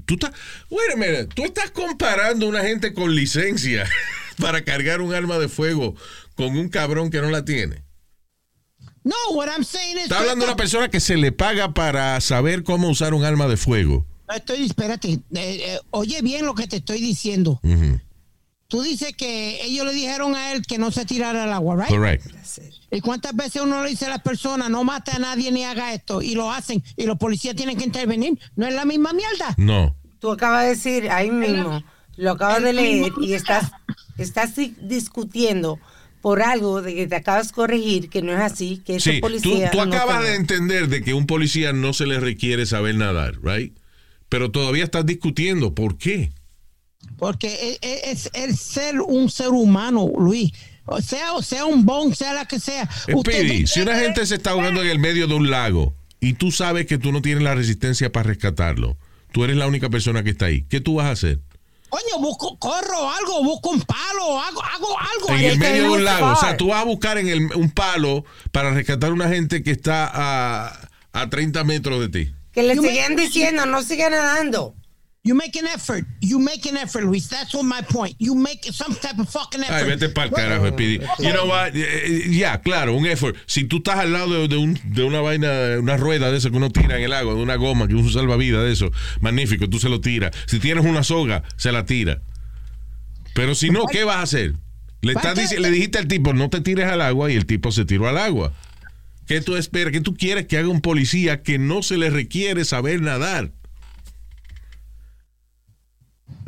[0.05, 0.31] Tú estás,
[0.69, 3.89] wait a minute, tú estás comparando a una gente con licencia
[4.37, 5.95] para cargar un arma de fuego
[6.35, 7.83] con un cabrón que no la tiene.
[9.03, 10.03] No, what I'm saying is.
[10.03, 13.47] Está hablando de una persona que se le paga para saber cómo usar un arma
[13.47, 14.05] de fuego.
[14.33, 17.59] Estoy, espérate, eh, eh, oye bien lo que te estoy diciendo.
[17.63, 17.99] Ujú,
[18.69, 21.87] Tú dices que ellos le dijeron a él que no se tirara al agua, ¿right?
[21.89, 22.27] Correct.
[22.91, 25.93] ¿Y cuántas veces uno le dice a las personas, no mate a nadie ni haga
[25.93, 26.21] esto?
[26.21, 28.39] Y lo hacen, y los policías tienen que intervenir.
[28.55, 29.55] ¿No es la misma mierda?
[29.57, 29.95] No.
[30.19, 31.83] Tú acabas de decir ahí mismo,
[32.15, 33.71] lo acabas de leer y estás,
[34.19, 35.79] estás di- discutiendo
[36.21, 39.21] por algo de que te acabas de corregir, que no es así, que Sí, tú,
[39.21, 39.71] policía.
[39.71, 43.39] tú no acabas de entender de que un policía no se le requiere saber nadar,
[43.41, 43.75] right?
[44.27, 45.73] Pero todavía estás discutiendo.
[45.73, 46.31] ¿Por qué?
[47.19, 50.51] Porque es, es- es ser un ser humano, Luis.
[50.85, 52.89] O sea, o sea un bon, sea la que sea.
[53.13, 56.33] Usted Speedy, si una gente se está ahogando en el medio de un lago y
[56.33, 58.97] tú sabes que tú no tienes la resistencia para rescatarlo,
[59.31, 61.39] tú eres la única persona que está ahí, ¿qué tú vas a hacer?
[61.89, 65.29] Coño, busco, corro algo, busco un palo, hago, hago algo.
[65.39, 66.31] En el medio de el un lago.
[66.33, 69.61] O sea, tú vas a buscar en el- un palo para rescatar a una gente
[69.63, 72.33] que está a, a 30 metros de ti.
[72.51, 74.75] Que le siguen diciendo, no sigan nadando.
[75.23, 76.05] You make an effort.
[76.21, 77.27] You make an effort, Luis.
[77.27, 78.15] That's what my point.
[78.19, 79.73] You make some type of fucking effort.
[79.75, 80.99] Ay, vete para carajo, Speedy.
[81.19, 81.75] You know what?
[81.75, 83.35] Eh, eh, Ya, claro, un effort.
[83.45, 86.49] Si tú estás al lado de, de un- de una vaina, una rueda de eso
[86.49, 89.69] que uno tira en el agua, de una goma, que un salvavidas de eso, magnífico,
[89.69, 90.31] tú se lo tiras.
[90.47, 92.21] Si tienes una soga, se la tira.
[93.33, 94.53] Pero si no, ¿qué vas a hacer?
[95.01, 97.83] Le, estás le dijiste al tipo, no te tires al agua y el tipo se
[97.85, 98.53] tiró al agua.
[99.27, 99.91] ¿Qué tú esperas?
[99.93, 103.51] ¿Qué tú quieres que haga un policía que no se le requiere saber nadar?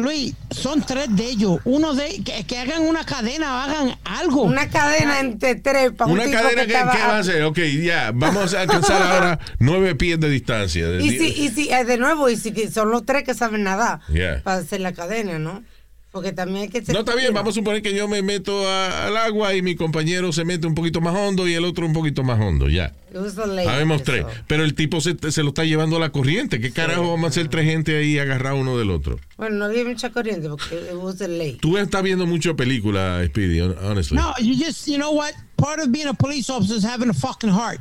[0.02, 1.60] Luis, son tres de ellos.
[1.66, 4.44] Uno de que, que hagan una cadena o hagan algo.
[4.44, 7.44] Una cadena entre tres para un Una cadena que que, estaba- ¿qué va a hacer?
[7.44, 10.88] Ok, ya, vamos a alcanzar ahora nueve pies de distancia.
[10.88, 13.34] De Y si, y si, eh, de nuevo, y si que son los tres que
[13.34, 14.42] saben nadar Yeah.
[14.44, 15.64] para hacer la cadena, ¿no?
[16.12, 16.94] Porque también hay que ser.
[16.94, 19.76] No, está bien, vamos a suponer que yo me meto a- al agua y mi
[19.76, 22.94] compañero se mete un poquito más hondo y el otro un poquito más hondo, ya.
[23.14, 24.04] Eso.
[24.04, 24.26] tres.
[24.48, 26.60] Pero el tipo se, se lo está llevando a la corriente.
[26.60, 29.20] ¿Qué carajo vamos a hacer tres gente ahí agarrado uno del otro?
[29.38, 31.60] Bueno, no había mucha corriente porque it was a late.
[31.62, 34.18] Tú estás viendo mucho película, Speedy, hon- honestly.
[34.18, 35.32] No, you just, you know what?
[35.56, 37.80] Part of being a police officer is having a fucking heart.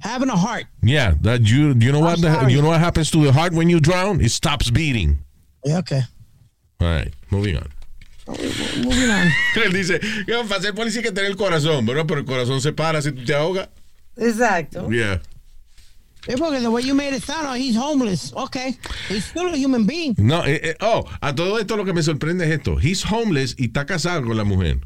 [0.00, 0.66] Having a heart.
[0.82, 2.52] Yeah, that you, you know what I'm the- sorry.
[2.52, 4.20] you know what happens to the heart when you drown?
[4.20, 5.18] It stops beating.
[5.64, 6.02] Yeah, okay.
[6.80, 7.68] All right, moving on.
[8.84, 9.28] Moving on.
[9.64, 12.04] Él dice, "Ya, para ser policía hay que tener el corazón, ¿verdad?
[12.06, 13.68] Pero el corazón se para si tú te ahogas.
[14.16, 14.88] Exacto.
[14.90, 15.20] Yeah.
[16.28, 18.32] Yeah, porque the way you made it sound, he's homeless.
[18.34, 18.76] Okay.
[19.08, 20.14] He's still a human being.
[20.18, 22.78] No, eh, eh, oh, a todo esto lo que me sorprende es esto.
[22.80, 24.78] He's homeless y está casado con la mujer.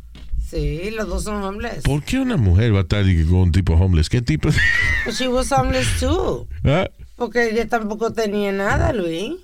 [0.48, 1.82] Sí, los dos son homeless.
[1.82, 4.08] ¿Por qué una mujer va a estar con un tipo homeless?
[4.08, 4.58] ¿Qué tipo de...
[5.04, 6.48] But she was homeless too.
[6.64, 6.88] ¿Ah?
[7.16, 9.34] Porque ella tampoco tenía nada, Luis.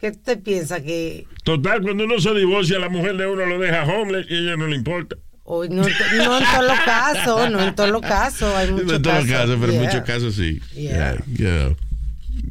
[0.00, 1.26] ¿Qué te piensa que.?
[1.44, 4.56] Total, cuando uno se divorcia, la mujer de uno lo deja homeless y a ella
[4.56, 5.16] no le importa.
[5.46, 5.82] No, en to-
[6.16, 8.54] no en todos los casos, no en todos los casos.
[8.54, 10.60] Hay muchos No en todos los casos, pero en muchos casos sí.
[10.74, 11.16] Yeah.
[11.36, 11.76] Yeah, you.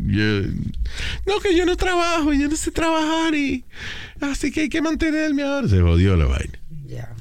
[0.05, 0.41] Yo-
[1.25, 3.63] no, que yo no trabajo, yo no sé trabajar y
[4.19, 5.67] así que hay que mantenerme ahora.
[5.69, 6.59] Se jodió la vaina.
[6.87, 7.15] Yeah.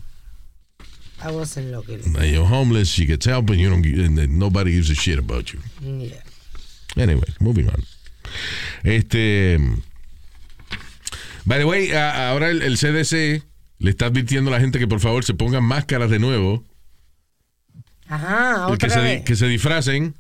[1.25, 2.13] I wasn't looking.
[2.13, 5.53] Now you're homeless, she gets help and you don't and nobody gives a shit about
[5.53, 5.61] you.
[5.81, 6.23] Yeah.
[6.97, 7.85] Anyway, moving on.
[8.83, 9.59] Este.
[11.49, 13.43] By the way, a- ahora el, el CDC
[13.79, 16.63] le está advirtiendo a la gente que por favor se pongan máscaras de nuevo,
[18.07, 19.25] Ajá, que otra se, vez.
[19.25, 20.15] que se disfracen,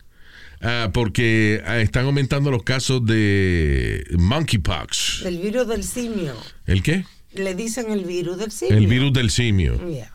[0.63, 5.23] ah, porque ah, están aumentando los casos de monkeypox.
[5.27, 6.35] El virus del simio.
[6.67, 7.05] ¿El qué?
[7.35, 8.77] Le dicen el virus del simio.
[8.79, 9.87] El virus del simio.
[9.87, 10.11] Yeah.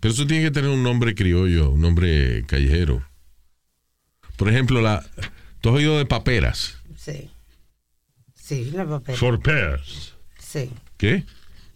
[0.00, 3.04] Pero eso tiene que tener un nombre criollo, un nombre callejero.
[4.36, 5.04] Por ejemplo, la,
[5.60, 6.78] ¿tú has oído de paperas?
[6.96, 7.30] Sí.
[8.34, 9.16] Sí, la papel.
[9.16, 10.11] For pairs.
[10.52, 10.70] Sí.
[10.98, 11.24] ¿Qué?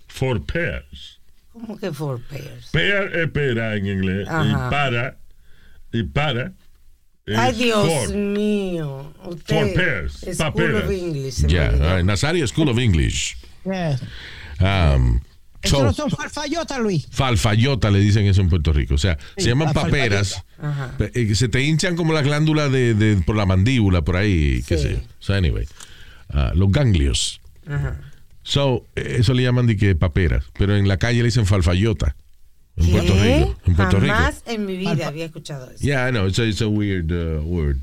[0.09, 1.19] For pairs.
[1.53, 2.69] ¿Cómo que four pairs?
[2.73, 4.29] Pair es pera en inglés.
[4.29, 4.45] Ajá.
[4.45, 5.17] Y para.
[5.93, 6.53] Y para.
[7.37, 8.15] Ay, Dios for.
[8.15, 9.15] mío.
[9.25, 9.55] Usted.
[9.57, 10.85] For pairs, School paperas.
[10.85, 11.35] of English.
[11.35, 13.37] se all right, Nazario School of English.
[13.65, 13.97] Yeah.
[14.61, 15.21] Um,
[15.63, 17.09] Eso so- no son farfayotas, Luis.
[17.11, 18.95] Falfayota le dicen eso en Puerto Rico.
[18.95, 20.45] O sea, se Sí, llaman la paperas.
[21.15, 24.77] Eh, Se te hinchan como las glándulas de, de- por la mandíbula, por ahí, qué
[24.77, 24.83] Sí.
[24.85, 24.99] sé yo.
[25.19, 25.67] So, anyway,
[26.29, 27.41] ah, los ganglios.
[27.67, 27.99] Ajá.
[28.49, 30.45] So, eso le llaman de que paperas.
[30.57, 32.15] Pero en la calle le dicen falfayota.
[32.77, 32.93] En ¿Qué?
[32.93, 33.59] Puerto Rico.
[33.67, 34.51] En Puerto Jamás Rico.
[34.51, 35.83] en mi vida había escuchado eso.
[35.85, 36.27] Yeah, I know.
[36.29, 37.79] It's a, it's a weird uh, word.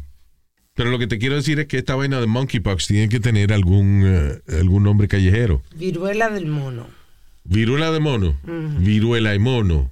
[0.73, 3.52] Pero lo que te quiero decir es que esta vaina de monkeypox tiene que tener
[3.52, 5.62] algún, eh, algún nombre callejero.
[5.76, 6.88] Viruela del mono.
[7.43, 8.39] Viruela de mono.
[8.80, 9.91] Viruela de mono.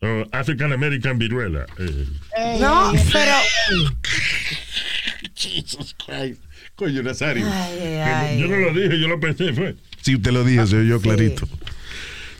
[0.00, 1.66] Oh, African American viruela.
[1.78, 2.06] Eh,
[2.36, 3.34] Hey, No, pero.
[5.34, 6.40] Jesus Christ.
[6.76, 7.46] Coño, Nazario.
[7.50, 9.76] Ay, ay, yo no lo dije, yo lo pensé, fue.
[10.00, 11.02] Si usted lo dijo, se oyó Sí.
[11.04, 11.48] clarito.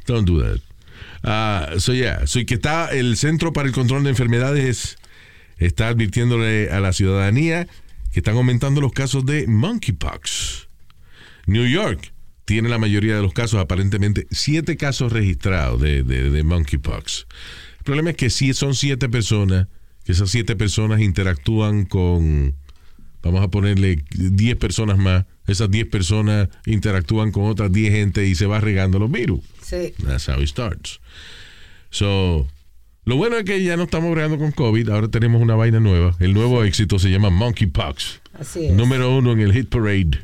[0.06, 0.58] Don't do that.
[1.22, 4.96] Ah, so yeah, so y que está el Centro para el Control de Enfermedades
[5.58, 7.68] está advirtiéndole a la ciudadanía
[8.12, 10.66] que están aumentando los casos de monkeypox.
[11.46, 12.12] New York
[12.44, 17.26] tiene la mayoría de los casos, aparentemente siete casos registrados de, de, de monkeypox.
[17.78, 19.68] El problema es que si son siete personas,
[20.04, 22.56] que esas siete personas interactúan con,
[23.22, 28.34] vamos a ponerle 10 personas más, esas 10 personas interactúan con otras 10 gente y
[28.34, 29.40] se va regando los virus.
[29.64, 29.92] Sí.
[30.04, 31.00] That's how it starts.
[31.90, 32.46] So,
[33.04, 36.16] lo bueno es que ya no estamos bregando con COVID, ahora tenemos una vaina nueva.
[36.20, 38.20] El nuevo éxito se llama Monkeypox.
[38.34, 38.72] Así es.
[38.74, 40.20] Número uno en el hit parade.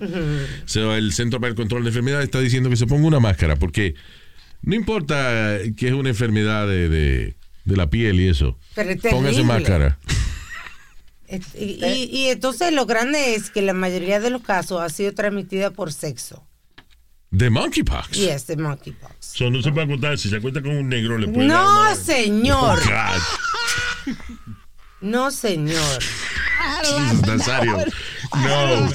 [0.66, 3.56] So, el Centro para el Control de Enfermedades está diciendo que se ponga una máscara
[3.56, 3.94] porque
[4.62, 7.34] no importa que es una enfermedad de, de-
[7.64, 8.58] de la piel y eso.
[8.74, 9.98] Pero es Póngase máscara.
[11.28, 15.12] Y, y- y entonces lo grande es que la mayoría de los casos ha sido
[15.14, 16.44] transmitida por sexo.
[17.30, 18.10] De monkeypox.
[18.12, 19.14] Yes, the monkeypox.
[19.20, 20.16] So, no se puede contar.
[20.18, 22.78] Si se cuenta con un negro, le puede dar No, una- señor.
[22.84, 24.14] God.
[25.00, 25.98] No, señor.
[27.26, 27.76] Nazario.
[28.36, 28.90] No.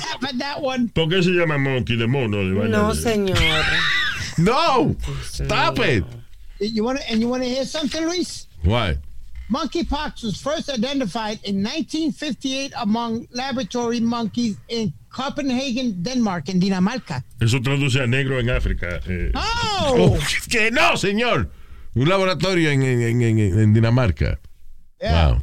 [0.93, 2.37] ¿Por qué se llama monkey de mono?
[2.37, 3.37] De No, de- señor.
[4.37, 4.95] No!
[5.33, 6.05] Stop it!
[6.61, 8.47] You want to, and you want to hear something, Luis?
[8.63, 8.97] Why?
[9.51, 17.23] Monkeypox was first identified in 1958 among laboratory monkeys in Copenhagen, Denmark, en Dinamarca.
[17.41, 18.99] Eso traduce a negro en África.
[19.07, 19.31] eh.
[19.33, 21.49] Oh, Oh, que no, señor.
[21.95, 24.37] Un laboratorio en, en- en- en- Dinamarca.
[25.01, 25.31] yeah.
[25.31, 25.41] Wow.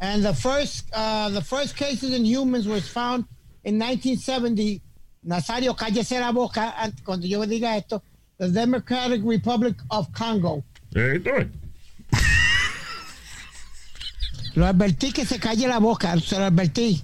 [0.00, 3.26] And the first, uh, the first cases in humans was found
[3.64, 4.80] in 1970,
[5.24, 8.02] Nazario, cállese la boca an- cuando yo diga esto,
[8.38, 10.64] the Democratic Republic of Congo.
[10.96, 11.18] Eh.
[14.54, 17.00] Lo advertí que se calle la boca, se lo advertí.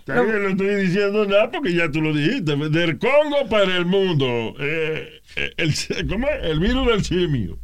[0.00, 2.56] Está bien, no estoy diciendo nada porque ya tú lo dijiste.
[2.56, 4.54] Del Congo para el mundo.
[4.58, 5.74] Eh, eh, el,
[6.08, 6.42] ¿Cómo es?
[6.42, 7.58] El virus del simio.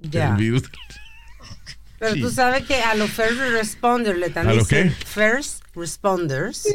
[0.00, 0.30] Ya.
[0.30, 0.62] El virus.
[1.98, 4.84] Pero tú sabes que a los first responders le están ¿A los qué?
[4.84, 5.06] diciendo.
[5.06, 6.66] First responders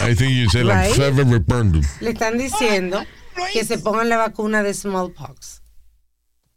[0.00, 0.96] I think you said like Right?
[0.96, 1.84] seven repurned.
[2.00, 3.04] le están diciendo
[3.52, 5.60] que se pongan la vacuna de smallpox.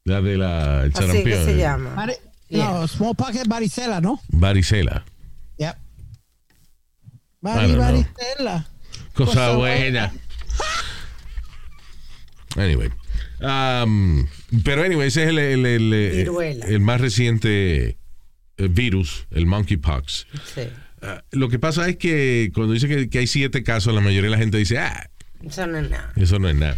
[0.04, 2.08] La de la el Así que se llama.
[2.50, 2.72] Yeah.
[2.72, 4.22] No, smallpox es varicela, ¿no?
[4.30, 5.04] Varicela.
[5.58, 5.76] Yep.
[7.42, 8.68] Varicela.
[9.14, 10.14] Cosa Cosa buena.
[12.56, 12.90] Anyway.
[13.40, 14.26] Um,
[14.64, 17.98] pero anyway, ese es el, el, el, el más reciente
[18.58, 20.26] eh, virus, el monkeypox.
[20.56, 20.62] Sí.
[21.04, 24.32] Ah, lo que pasa es que cuando dice que, que hay siete casos, la mayoría
[24.32, 25.08] de la gente dice, ah,
[25.44, 26.12] Eso no es nada.
[26.16, 26.78] eso no es nada.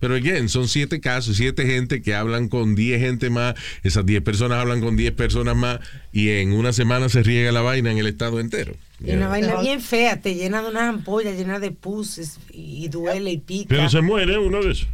[0.00, 4.22] Pero again, son siete casos, siete gente que hablan con diez gente más, esas diez
[4.22, 5.80] personas hablan con diez personas más
[6.12, 8.74] y en una semana se riega la vaina en el estado entero.
[9.04, 12.18] Y una vaina bien fea, te llena de unas ampollas llenas de pus
[12.52, 13.68] y, y duele y pica.
[13.68, 14.88] Pero se muere uno de esos.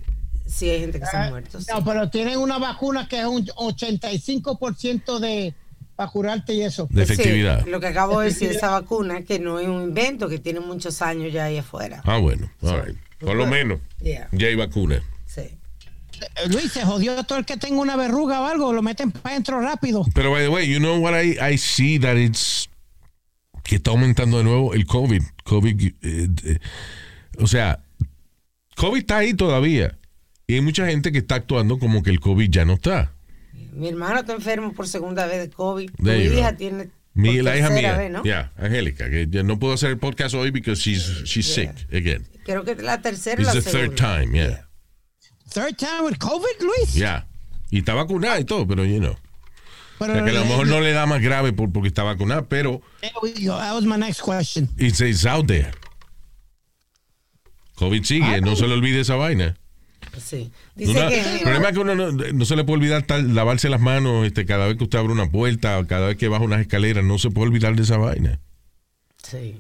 [0.46, 1.60] Sí, hay gente que se ha muerto.
[1.60, 1.66] sí.
[1.72, 5.54] No, pero tienen una vacuna que es un 85% de
[5.96, 6.88] para curarte y eso.
[6.90, 7.64] De efectividad.
[7.64, 10.60] Sí, lo que acabo de decir, esa vacuna, que no es un invento, que tiene
[10.60, 12.02] muchos años ya ahí afuera.
[12.04, 12.96] Ah, bueno, all right.
[13.26, 14.28] Por lo menos Yeah.
[14.32, 15.02] ya hay vacuna.
[15.26, 15.40] Sí.
[15.42, 19.30] Eh, Luis, se jodió todo el que tenga una verruga o algo, lo meten para
[19.30, 20.04] adentro rápido.
[20.14, 22.68] Pero, by the way, you know what I, I see that it's.
[23.64, 25.22] que está aumentando de nuevo el COVID.
[25.44, 25.82] COVID.
[26.02, 26.58] eh, eh,
[27.38, 27.80] o sea,
[28.76, 29.96] COVID está ahí todavía.
[30.46, 33.12] Y hay mucha gente que está actuando como que el COVID ya no está.
[33.72, 35.90] Mi hermano está enfermo por segunda vez de COVID.
[36.02, 36.90] There you hija tiene.
[37.14, 38.25] Mi, por la hija mía, vez, ¿no?
[38.25, 42.27] ya, Angélica, que no puedo hacer el podcast hoy because she's, she's sick again.
[42.44, 44.18] Creo que es la tercera It's la the third segunda.
[44.25, 44.66] time, yeah.
[45.51, 46.94] Third time with COVID, Luis.
[46.94, 47.27] Yeah.
[47.70, 49.16] Y está vacunada y todo, pero you know.
[49.98, 52.03] Pero, O sea, que a lo mejor no le da más grave por, porque está
[52.03, 53.57] vacunada, pero there we go.
[53.59, 54.68] That was my next question.
[54.79, 55.70] it's, it's out there.
[57.77, 59.57] COVID sigue, no se le olvide esa vaina.
[60.18, 60.51] Sí.
[60.75, 61.20] Dice Una- que.
[61.20, 64.27] el problema es que uno no, no se le puede olvidar tal- lavarse las manos
[64.27, 67.05] este, cada vez que usted abre una puerta o cada vez que baja unas escaleras.
[67.05, 68.38] No se puede olvidar de esa vaina.
[69.22, 69.57] Sí.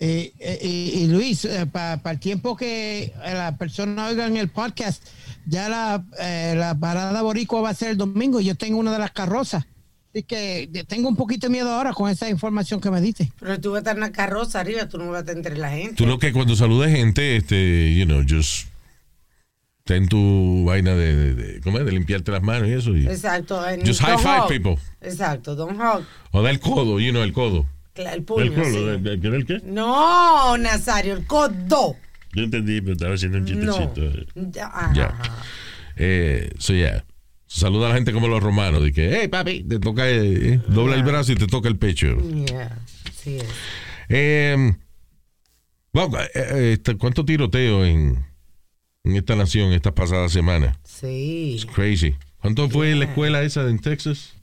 [0.00, 4.48] Eh, eh, y, y Luis, para el tiempo que eh, la persona oiga en el
[4.48, 5.02] podcast,
[5.46, 8.92] ya la, eh, la parada boricua va a ser el domingo y yo tengo una
[8.92, 9.64] de las carrozas.
[10.14, 13.32] Así que eh, tengo un poquito de miedo ahora con esa información que me diste.
[13.40, 15.58] Pero tú vas a estar en la carroza arriba, tú no vas a estar entre
[15.58, 15.94] la gente.
[15.96, 18.68] Tú lo que cuando saludes gente, este, you know, just
[19.88, 21.86] ten tu vaina de, de, de- ¿cómo es?
[21.86, 22.94] de limpiarte las manos y eso.
[22.94, 23.66] Y, Exacto.
[23.66, 24.48] en- Just high five hug.
[24.48, 24.76] people.
[25.00, 26.04] Exacto, don't hug.
[26.30, 27.64] o da el codo, you know, el codo.
[27.94, 28.52] El puño.
[28.52, 28.84] El sí.
[28.84, 29.60] ¿de- de- ¿qué era el qué?
[29.64, 31.96] No, Nazario, el codo.
[32.34, 33.72] Yo entendí, pero estaba haciendo un No.
[33.72, 34.26] chistecito.
[34.52, 35.18] Ya, ajá, Ya.
[35.96, 37.04] Eh, so yeah.
[37.46, 38.82] Saluda a la gente como los romanos.
[38.84, 41.78] De que, hey, papi, te toca, eh, eh, dobla el brazo y te toca el
[41.78, 42.14] pecho.
[42.46, 42.78] Yeah,
[43.16, 43.46] sí es.
[44.10, 44.74] Eh,
[45.94, 48.24] wow, eh, este, ¿Cuánto tiroteo en,
[49.08, 50.76] en esta nación esta pasada semana?
[50.84, 51.64] Sí.
[51.74, 52.14] Crazy.
[52.40, 54.34] ¿Cuánto fue en la escuela esa en Texas?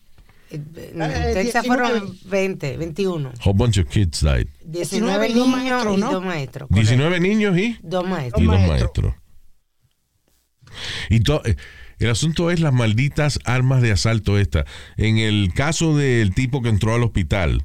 [0.52, 1.68] En Eh, Texas 19.
[1.68, 3.30] fueron 20, 21.
[3.30, 4.48] A whole bunch of kids died.
[4.66, 6.68] 19 19 y dos niños maestros, y dos maestros.
[6.70, 6.90] correcto.
[6.92, 8.42] 19 niños y, Dos maestros.
[8.44, 9.14] y dos maestros.
[11.10, 11.56] Y to- eh,
[12.00, 14.66] el asunto es las malditas armas de asalto esta.
[14.98, 17.64] En el caso del tipo que entró al hospital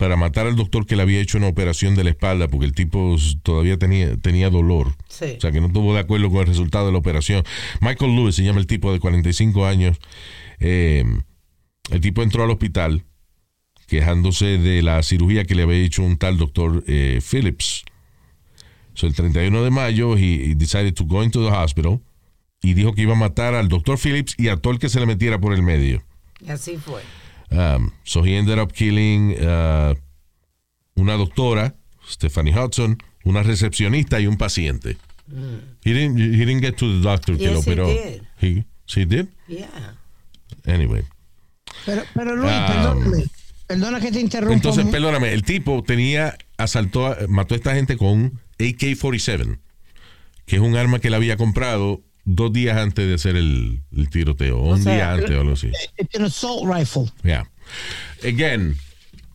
[0.00, 2.72] para matar al doctor que le había hecho una operación de la espalda porque el
[2.72, 4.94] tipo todavía tenía, tenía dolor.
[5.10, 5.34] Sí.
[5.36, 7.44] O sea, que no estuvo de acuerdo con el resultado de la operación.
[7.82, 9.98] Michael Lewis se llama el tipo de 45 años.
[10.58, 11.04] Eh,
[11.90, 13.04] el tipo entró al hospital
[13.88, 17.84] quejándose de la cirugía que le había hecho un tal doctor eh, Phillips.
[18.94, 22.00] So, el 31 de mayo, he, he decided to go into the hospital
[22.62, 24.98] y dijo que iba a matar al doctor Phillips y a todo el que se
[24.98, 26.02] le metiera por el medio.
[26.40, 27.02] Y así fue.
[27.50, 29.94] Um, so he ended up killing uh,
[30.96, 31.74] una doctora,
[32.08, 34.96] Stephanie Hudson, una recepcionista y un paciente.
[35.84, 37.86] He, didn't, he didn't get to the doctor que Yes, lo he operó.
[37.86, 38.22] did.
[38.40, 39.26] He, sí, did?
[39.48, 39.68] Yeah.
[40.66, 41.04] Anyway.
[41.86, 42.66] Pero, pero Luis, Ah.
[42.68, 43.30] perdón, Luis,
[43.66, 44.54] perdona que te interrumpa.
[44.54, 49.58] Entonces, perdóname, el tipo tenía, asaltó, mató a esta gente con un AK-47,
[50.46, 54.10] que es un arma que él había comprado dos días antes de hacer el, el
[54.10, 55.70] tiroteo, o un sea, día antes o algo así.
[55.98, 57.10] It's an assault rifle.
[57.22, 57.48] Yeah.
[58.24, 58.76] Again,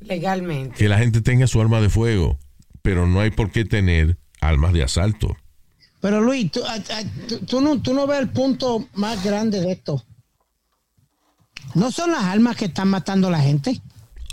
[0.02, 0.76] Legalmente.
[0.78, 2.38] que la gente tenga su arma de fuego,
[2.82, 5.36] pero no hay por qué tener armas de asalto.
[6.02, 9.60] Pero Luis, tú, a- a- tú- tú no, tú no ves el punto más grande
[9.62, 10.06] de esto.
[11.74, 13.82] No son las armas que están matando a la gente.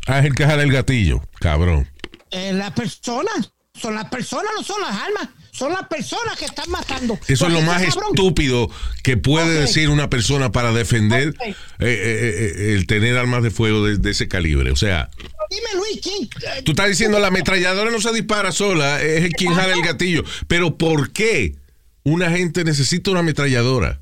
[0.07, 1.89] Ah, es el que jala el gatillo, cabrón.
[2.31, 3.53] Eh, las personas.
[3.75, 5.29] son las personas, no son las armas.
[5.53, 7.19] Son las personas que están matando.
[7.29, 8.71] Eso es lo más cabrón- estúpido
[9.03, 13.85] que puede decir una persona para defender eh, eh, eh, el tener armas de fuego
[13.85, 14.71] de, de ese calibre.
[14.71, 15.11] O sea,
[15.51, 16.65] Dime, Luis, ¿quién?
[16.65, 20.25] tú estás diciendo la ametralladora no se dispara sola, es el quien jala el gatillo.
[20.49, 21.55] Pero ¿por qué
[22.03, 24.01] una gente necesita una ametralladora?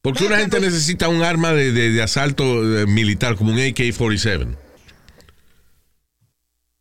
[0.00, 2.44] ¿Por qué una gente necesita un arma de, de- de asalto
[2.86, 4.56] militar como un AK-47?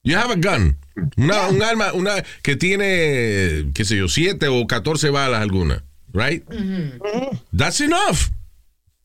[0.07, 0.77] You have a gun.
[1.17, 5.83] Una, Un arma una, que tiene, qué sé yo, 7 o 14 balas alguna.
[6.13, 6.43] Right?
[7.55, 8.29] That's enough.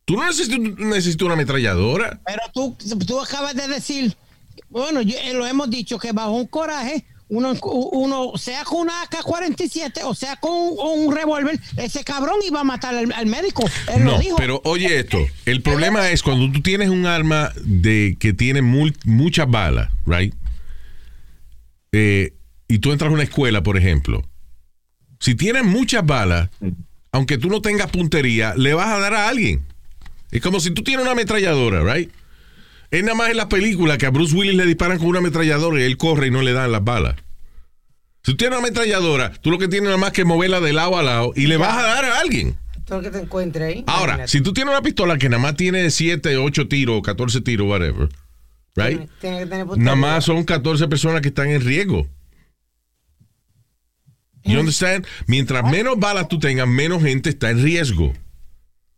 [0.04, 2.20] Tú no necesitas, necesitas una ametralladora.
[2.24, 2.76] Pero tú,
[3.06, 4.14] tú acabas de decir,
[4.68, 7.54] bueno, yo- eh, lo hemos dicho, que bajo un coraje, uno,
[7.92, 12.64] uno sea con una AK-47 o sea con un, un revólver, ese cabrón iba a
[12.64, 13.64] matar al, al médico.
[13.94, 14.36] Él No, lo dijo.
[14.36, 15.18] pero oye esto.
[15.46, 20.34] El problema es cuando tú tienes un arma de que tiene mul- muchas balas, right?
[21.92, 22.32] Eh,
[22.68, 24.26] y tú entras a una escuela, por ejemplo.
[25.20, 26.48] Si tienes muchas balas,
[27.12, 29.64] aunque tú no tengas puntería, le vas a dar a alguien.
[30.30, 32.10] Es como si tú tienes una ametralladora, right?
[32.90, 35.80] Es nada más en la película que a Bruce Willis le disparan con una ametralladora
[35.80, 37.16] y él corre y no le dan las balas.
[38.24, 40.96] Si tú tienes una ametralladora, tú lo que tienes nada más que moverla de lado
[40.98, 42.56] a lado y le vas a dar a alguien.
[42.86, 43.84] Todo lo que te encuentres ahí.
[43.86, 47.66] Ahora, si tú tienes una pistola que nada más tiene 7, 8 tiros, 14 tiros,
[47.68, 48.08] whatever,
[48.76, 48.98] right?
[48.98, 49.84] Tiene- tiene que tener puntería.
[49.84, 52.06] Nada más son 14 personas que están en riesgo.
[54.44, 55.06] You understand?
[55.26, 58.12] Mientras menos balas tú tengas, menos gente está en riesgo.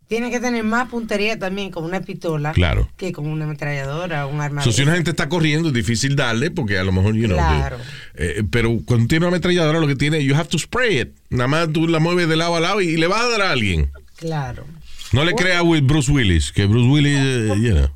[0.06, 2.88] Tiene que tener más puntería también con una pistola Claro.
[2.96, 4.62] que con una ametralladora o un arma.
[4.62, 7.36] So, si una gente está corriendo, es difícil darle porque a lo mejor, you know.
[7.36, 7.78] Claro.
[8.14, 11.08] eh, pero cuando tiene una ametralladora, lo que tiene, you have to spray it.
[11.30, 13.50] Nada más tú la mueves de lado a lado y, le vas a dar a
[13.50, 13.90] alguien.
[14.16, 14.64] Claro.
[15.12, 17.88] No le creas a Will- Bruce Willis, que Bruce Willis, eh, you know,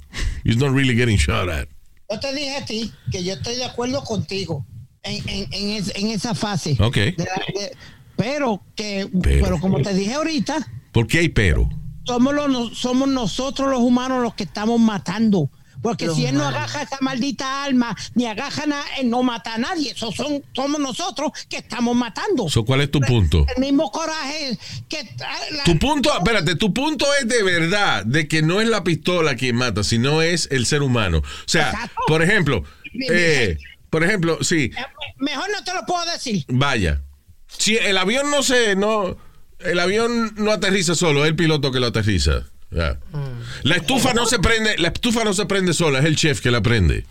[0.45, 1.68] he's not really getting shot at.
[2.11, 4.64] Yo te dije a ti que yo estoy de acuerdo contigo
[5.03, 6.76] en, en, en, es- en esa fase.
[6.80, 6.95] Ok.
[6.97, 7.76] De la- de-
[8.16, 9.45] pero que, Pero.
[9.45, 9.61] pero.
[9.61, 10.57] como te dije ahorita,
[10.93, 11.68] ¿Por qué hay pero?
[12.07, 15.51] somos, los, somos nosotros los humanos los que estamos matando.
[15.83, 19.55] Porque Los si él no agaja esa maldita alma, ni agaja nada, él no mata
[19.55, 19.93] a nadie.
[19.93, 22.49] Eso son, somos nosotros que estamos matando.
[22.49, 23.47] So, ¿Cuál es tu punto?
[23.57, 24.59] El mismo coraje
[24.89, 25.09] que...
[25.51, 29.37] la- Tu punto, espérate, tu punto es de verdad de que no es la pistola
[29.37, 31.18] quien mata, sino es el ser humano.
[31.18, 32.01] O sea, Exacto.
[32.07, 32.64] por ejemplo,
[33.11, 33.57] eh,
[33.91, 34.85] por ejemplo, sí, Eh,
[35.18, 36.45] Mejor no te lo puedo decir.
[36.49, 37.03] vaya.
[37.47, 39.16] Si el avión no se, no,
[39.61, 42.45] el avión no aterriza solo, es el piloto que lo aterriza.
[42.71, 46.51] La estufa no se prende, la estufa no se prende sola, es el chef que
[46.51, 47.07] la prende.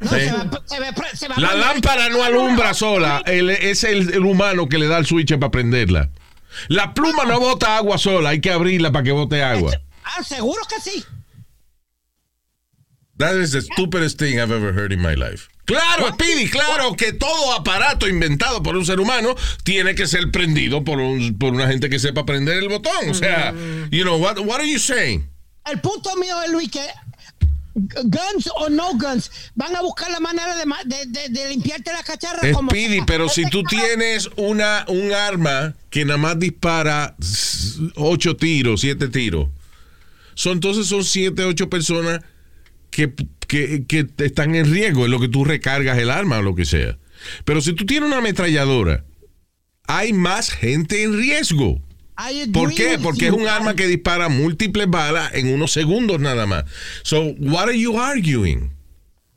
[0.00, 0.20] No, Sí.
[0.20, 4.12] se va, se va- se va a La lámpara no alumbra sola, el- es el,
[4.14, 6.10] el humano que le da el switch para prenderla.
[6.68, 9.72] La pluma no bota agua sola, hay que abrirla para que bote agua.
[10.04, 11.04] Ah, seguro que sí.
[13.18, 15.48] That is the stupidest thing I've ever heard in my life.
[15.68, 20.82] Claro, Speedy, claro que todo aparato inventado por un ser humano tiene que ser prendido
[20.82, 23.10] por, un, por una gente que sepa prender el botón.
[23.10, 23.52] O sea,
[23.90, 25.28] you know, what, what are you saying?
[25.70, 26.80] El punto mío es, Luis, que
[27.74, 32.02] guns o no guns, van a buscar la manera de, de, de- de limpiarte la
[32.02, 33.06] cacharra como Speedy, sea.
[33.06, 37.14] pero si tú tienes una, un arma que nada más dispara
[37.96, 39.48] ocho tiros, siete tiros,
[40.34, 42.20] son, entonces son siete, ocho personas
[42.90, 43.12] que,
[43.48, 46.64] que, que están en riesgo en lo que tú recargas el arma o lo que
[46.64, 46.98] sea.
[47.44, 49.04] Pero si tú tienes una ametralladora,
[49.88, 51.80] hay más gente en riesgo.
[52.52, 52.98] ¿Por qué?
[53.02, 56.64] Porque es un arma que dispara múltiples balas en unos segundos nada más.
[57.02, 58.70] So, what are you arguing?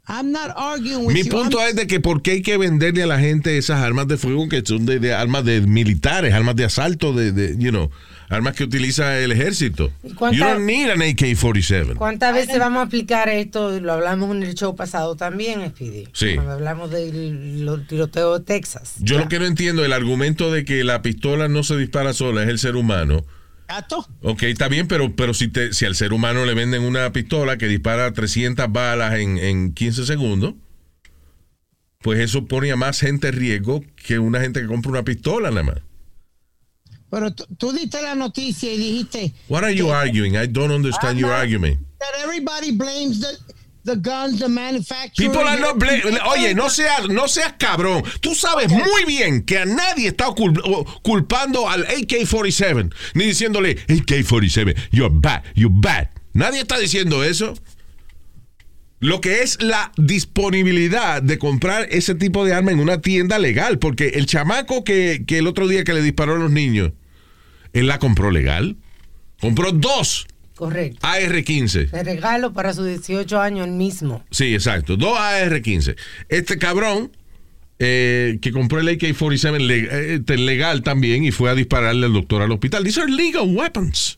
[0.08, 1.30] I'm not arguing with Mi you.
[1.30, 4.08] punto I'm- es de que por qué hay que venderle a la gente esas armas
[4.08, 7.70] de fuego que son de, de armas de militares, armas de asalto, de, de, you
[7.70, 7.92] know,
[8.32, 9.92] armas que utiliza el ejército.
[10.04, 11.96] ¿Y cuánta- You don't need an AK-47.
[11.96, 13.80] ¿Cuántas veces vamos a aplicar esto?
[13.80, 16.08] Lo hablamos en el show pasado también, Speedy.
[16.14, 16.36] Sí.
[16.36, 18.96] Cuando hablamos del tiroteo de Texas.
[19.00, 22.44] Yo lo que no entiendo, el argumento de que la pistola no se dispara sola,
[22.44, 23.26] es el ser humano.
[23.68, 24.06] Gato.
[24.22, 27.58] Ok, está bien, pero, pero si, te, si al ser humano le venden una pistola
[27.58, 30.56] que dispara 300 balas en, en 15 segundos,
[32.02, 35.50] pues eso pone a más gente en riesgo que una gente que compra una pistola
[35.52, 35.76] nada más.
[37.12, 40.36] Pero tú, diste la noticia y dijiste What are you arguing?
[40.36, 41.80] I don't understand your argument.
[42.00, 43.38] that everybody blames the,
[43.84, 45.28] the guns, the manufacturer.
[45.30, 46.00] People are not bla-
[46.32, 48.04] Oye, no seas, no seas cabrón.
[48.22, 50.62] Tú sabes muy bien que a nadie está cul-
[51.04, 56.08] culpando al AK-47, ni diciéndole, AK-47, you're bad, you're bad.
[56.34, 57.54] Nadie está diciendo eso.
[59.00, 63.80] Lo que es la disponibilidad de comprar ese tipo de arma en una tienda legal,
[63.80, 66.92] porque el chamaco que, que el otro día que le disparó a los niños,
[67.74, 68.78] él la compró legal.
[69.40, 71.00] Compró dos Correcto.
[71.02, 71.90] AR-15.
[71.90, 74.24] De regalo para sus 18 años el mismo.
[74.30, 74.96] Sí, exacto.
[74.98, 75.96] Dos AR-15.
[76.30, 77.12] Este cabrón
[77.80, 82.14] eh, que compró el AK-47 le- eh, este, legal también y fue a dispararle al
[82.14, 82.84] doctor al hospital.
[82.84, 84.18] These are legal weapons.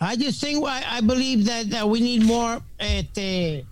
[0.00, 3.64] I just think I, I believe that, that we need more este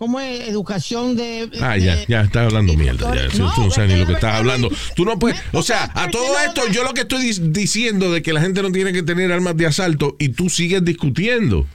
[0.00, 0.48] ¿cómo es?
[0.48, 3.14] educación de Ah, ya, ya estás hablando mierda.
[3.14, 3.38] Ya.
[3.38, 4.70] No, tú no sabes ni lo que estás es hablando.
[4.96, 5.38] Tú no puedes.
[5.52, 8.72] O sea, a todo esto, yo lo que estoy diciendo de que la gente no
[8.72, 11.66] tiene que tener armas de asalto y tú sigues discutiendo.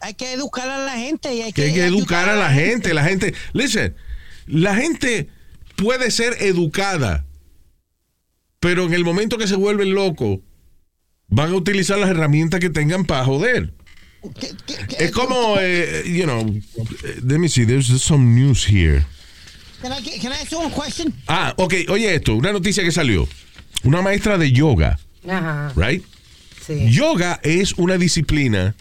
[0.00, 2.50] hay que educar a la gente y hay Que que, hay que educar a la
[2.50, 2.92] gente.
[2.94, 3.32] La gente.
[3.52, 3.94] Listen,
[4.48, 5.28] la gente
[5.76, 7.26] puede ser educada,
[8.58, 10.40] pero en el momento que se vuelven locos,
[11.28, 13.72] van a utilizar las herramientas que tengan para joder.
[14.98, 16.40] Es como, eh, you know,
[17.04, 19.04] eh, let me see, there's some news here.
[19.80, 21.14] Can I, get- can I ask you one question?
[21.28, 23.28] Ah, ok, oye esto, una noticia que salió.
[23.84, 24.98] Una maestra de yoga,
[25.28, 25.72] Ajá.
[25.76, 26.02] right?
[26.66, 26.90] Sí.
[26.90, 28.74] Yoga es una disciplina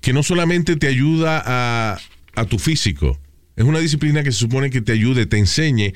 [0.00, 1.98] que no solamente te ayuda a,
[2.36, 3.18] a tu físico,
[3.56, 5.94] es una disciplina que se supone que te ayude, te enseñe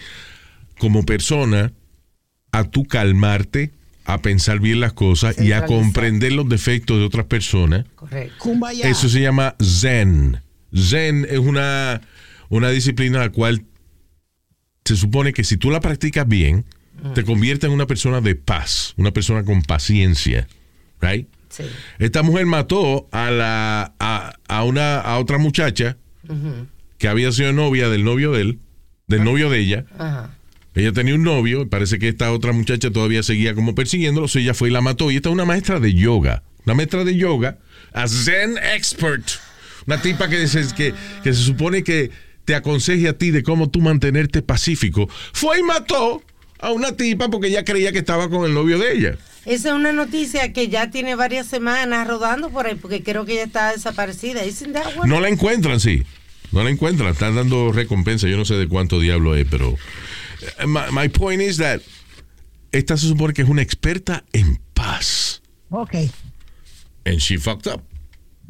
[0.79, 1.73] como persona
[2.51, 3.71] a tú calmarte,
[4.05, 7.85] a pensar bien las cosas y a comprender los defectos de otras personas.
[7.95, 8.53] Correcto.
[8.83, 10.41] Eso se llama Zen.
[10.75, 12.01] Zen es una,
[12.49, 13.65] una disciplina la cual
[14.85, 16.65] se supone que si tú la practicas bien,
[17.15, 20.47] te convierte en una persona de paz, una persona con paciencia.
[21.01, 21.29] Right?
[21.49, 21.65] Sí.
[21.99, 25.97] Esta mujer mató a la a, a una a otra muchacha
[26.99, 28.59] que había sido novia del novio de él,
[29.07, 29.85] del novio de ella.
[29.99, 30.37] Ajá.
[30.75, 34.55] Ella tenía un novio, parece que esta otra muchacha todavía seguía como persiguiéndolo, so ella
[34.55, 35.11] fue y la mató.
[35.11, 36.43] Y esta es una maestra de yoga.
[36.65, 37.59] Una maestra de yoga,
[37.93, 39.25] a Zen expert.
[39.87, 42.11] Una tipa que se, que, que se supone que
[42.45, 45.09] te aconseje a ti de cómo tú mantenerte pacífico.
[45.33, 46.23] Fue y mató
[46.59, 49.19] a una tipa porque ella creía que estaba con el novio de ella.
[49.45, 53.33] Esa es una noticia que ya tiene varias semanas rodando por ahí porque creo que
[53.33, 54.41] ella está desaparecida.
[55.05, 56.05] No la encuentran, sí.
[56.53, 57.11] No la encuentran.
[57.11, 58.29] Están dando recompensa.
[58.29, 59.77] Yo no sé de cuánto diablo es, pero.
[60.59, 61.81] Eh, My, my point is that
[62.73, 65.43] esta se supone que es una experta en paz.
[65.71, 65.95] Ok.
[67.05, 67.83] And she fucked up.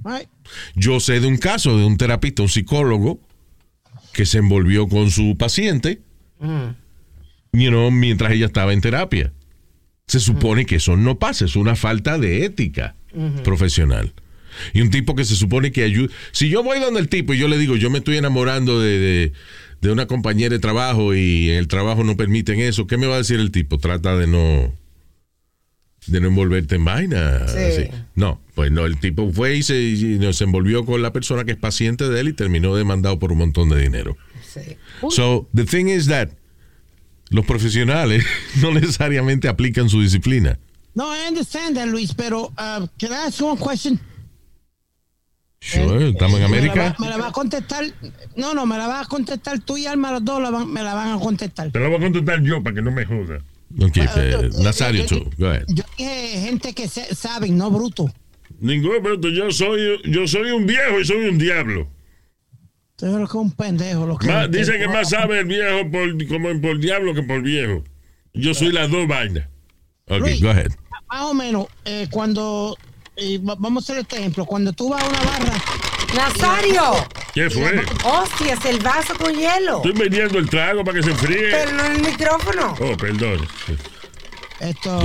[0.05, 0.29] Right.
[0.75, 3.21] Yo sé de un caso de un terapista, un psicólogo,
[4.13, 6.03] que se envolvió con su paciente,
[7.53, 9.33] you know, mientras ella estaba en terapia.
[10.07, 12.97] Se supone que eso no pasa, es una falta de ética
[13.45, 14.13] profesional.
[14.75, 16.13] Y un tipo que se supone que ayuda.
[16.33, 18.99] Si yo voy donde el tipo y yo le digo, yo me estoy enamorando de,
[18.99, 19.33] de-
[19.83, 23.17] de una compañera de trabajo y en el trabajo no permiten eso, ¿qué me va
[23.17, 23.79] a decir el tipo?
[23.79, 24.73] Trata de no.
[26.07, 27.49] de no envolverte en vaina.
[27.49, 27.59] Sí.
[27.59, 27.91] así.
[28.15, 31.51] No, pues no, el tipo fue y se, y se envolvió con la persona que
[31.51, 34.17] es paciente de él y terminó demandado por un montón de dinero.
[34.47, 34.77] Sí.
[35.11, 36.29] So, the thing is that
[37.31, 38.25] los profesionales
[38.63, 40.61] no necesariamente aplican su disciplina.
[40.95, 43.99] No, I understand that, Luis, pero uh, can I ask you one question?
[45.65, 46.97] Sure, estamos en Me la, América.
[46.99, 47.85] me la va a contestar.
[48.35, 50.83] No, no, me la va a contestar tú y Alma, los dos la van- me
[50.83, 51.71] la van a contestar.
[51.71, 53.39] Te la voy a contestar yo para que no me joda.
[53.81, 55.65] Ok, eh, Nazario, tú, go ahead.
[55.69, 58.13] Yo dije gente que se, saben, no bruto.
[58.59, 61.89] Ningún bruto, yo soy, yo soy un viejo y soy un diablo.
[62.97, 64.07] Entonces lo que es un pendejo.
[64.07, 67.41] Lo que, Más- dicen que más sabe el viejo por, como por diablo que por
[67.41, 67.85] viejo.
[68.35, 69.47] Yo soy las dos vainas.
[70.09, 70.43] Ok, Luis.
[70.43, 70.73] go ahead.
[71.09, 72.77] Más o menos, eh, cuando.
[73.17, 74.45] Eh, va- vamos a hacer este ejemplo.
[74.47, 75.63] Cuando tú vas a una barra.
[76.15, 76.93] Nazario.
[77.33, 77.85] ¿Qué fue?
[78.05, 79.77] Hostias, el vaso con hielo.
[79.79, 81.51] Estoy vendiendo el trago para que se enfríe.
[81.51, 82.75] Pero no en el micrófono.
[82.81, 83.47] Oh, perdón.
[84.61, 85.03] Esto,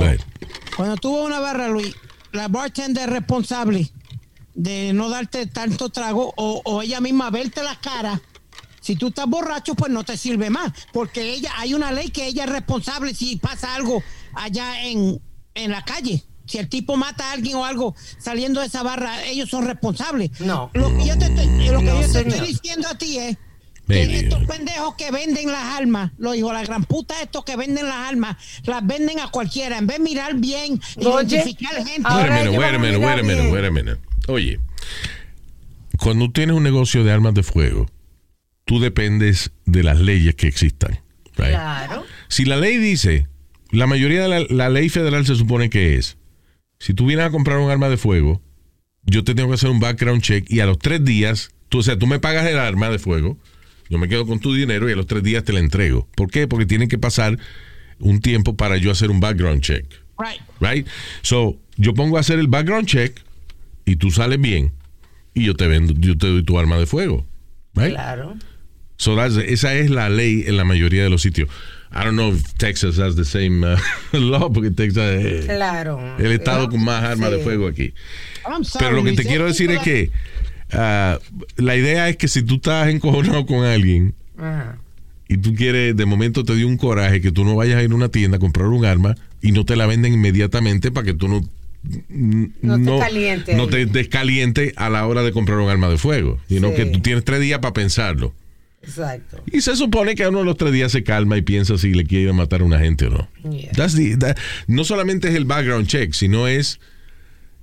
[0.76, 1.94] cuando tú vas a una barra, Luis,
[2.32, 3.90] la bartender es responsable
[4.54, 8.20] de no darte tanto trago o, o ella misma verte la cara.
[8.80, 10.72] Si tú estás borracho, pues no te sirve más.
[10.92, 14.02] Porque ella hay una ley que ella es responsable si pasa algo
[14.34, 15.20] allá en,
[15.54, 16.22] en la calle.
[16.48, 20.40] Si el tipo mata a alguien o algo saliendo de esa barra, ellos son responsables.
[20.40, 20.70] No.
[20.74, 22.28] Lo que yo te estoy, lo que No, yo te señor.
[22.28, 23.36] estoy diciendo a ti es
[23.86, 27.86] que estos pendejos que venden las armas, los hijos, la gran puta estos que venden
[27.86, 29.78] las armas, las venden a cualquiera.
[29.78, 32.08] En vez de mirar bien, Oye, identificar gente.
[32.10, 33.98] Wait minute.
[34.26, 34.60] Oye,
[35.98, 37.86] cuando tienes un negocio de armas de fuego,
[38.66, 41.00] tú dependes de las leyes que existan.
[41.38, 41.48] right?
[41.50, 42.04] Claro.
[42.28, 43.26] Si la ley dice,
[43.70, 46.17] la mayoría de la, la ley federal se supone que es,
[46.78, 48.40] si tú vienes a comprar un arma de fuego,
[49.04, 51.82] yo te tengo que hacer un background check y a los tres días, tú, o
[51.82, 53.38] sea, tú me pagas el arma de fuego,
[53.88, 56.06] yo me quedo con tu dinero y a los tres días te la entrego.
[56.14, 56.46] ¿Por qué?
[56.46, 57.38] Porque tienen que pasar
[58.00, 59.86] un tiempo para yo hacer un background check.
[60.18, 60.40] Right.
[60.60, 60.86] Right?
[61.22, 63.18] So, yo pongo a hacer el background check
[63.84, 64.72] y tú sales bien
[65.34, 67.24] y yo te vendo, yo te doy tu arma de fuego.
[67.74, 67.90] Right?
[67.92, 68.36] Claro.
[68.96, 71.48] So that's- esa es la ley en la mayoría de los sitios.
[71.90, 73.76] I don't know if Texas has the same uh,
[74.12, 75.98] law, porque Texas es Claro.
[76.18, 77.94] el estado con más armas de fuego aquí.
[78.62, 80.10] Sorry, Pero lo que te quiero decir es que
[80.72, 81.18] ah,
[81.56, 84.76] la idea es que si tú estás encojonado con alguien Ajá.
[85.28, 87.90] y tú quieres, de momento te dio un coraje que tú no vayas a ir
[87.90, 91.14] a una tienda a comprar un arma y no te la venden inmediatamente para que
[91.14, 91.40] tú no
[92.62, 93.68] No te caliente no ahí.
[93.70, 96.74] te descaliente a la hora de comprar un arma de fuego, sino Sí.
[96.76, 98.34] que tú tienes tres días para pensarlo.
[98.88, 99.42] Exacto.
[99.52, 101.92] Y se supone que a uno de los tres días se calma y piensa si
[101.94, 103.28] le quiere matar a una gente o no.
[103.50, 103.72] Yeah.
[103.72, 104.36] That's the- that-
[104.66, 106.80] no solamente es el background check, sino es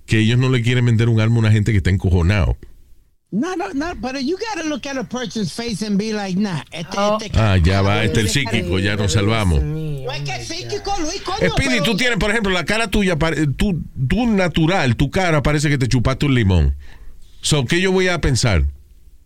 [0.06, 2.58] que ellos no le quieren vender un arma a una gente que está encojonado.
[3.32, 6.62] No, no, no, but you gotta look at a person's face and be like, nah,
[6.72, 7.18] este, Oh.
[7.20, 9.62] este Ah, ya va, este es el psíquico, ya nos salvamos.
[9.62, 11.50] No hay que psíquico, Luis, coño.
[11.52, 13.18] Speedy, pero- tú tienes, por ejemplo, la cara tuya,
[13.58, 16.76] tú, tú natural, tu cara parece que te chupaste un limón.
[17.42, 18.64] So, ¿qué yo voy a pensar?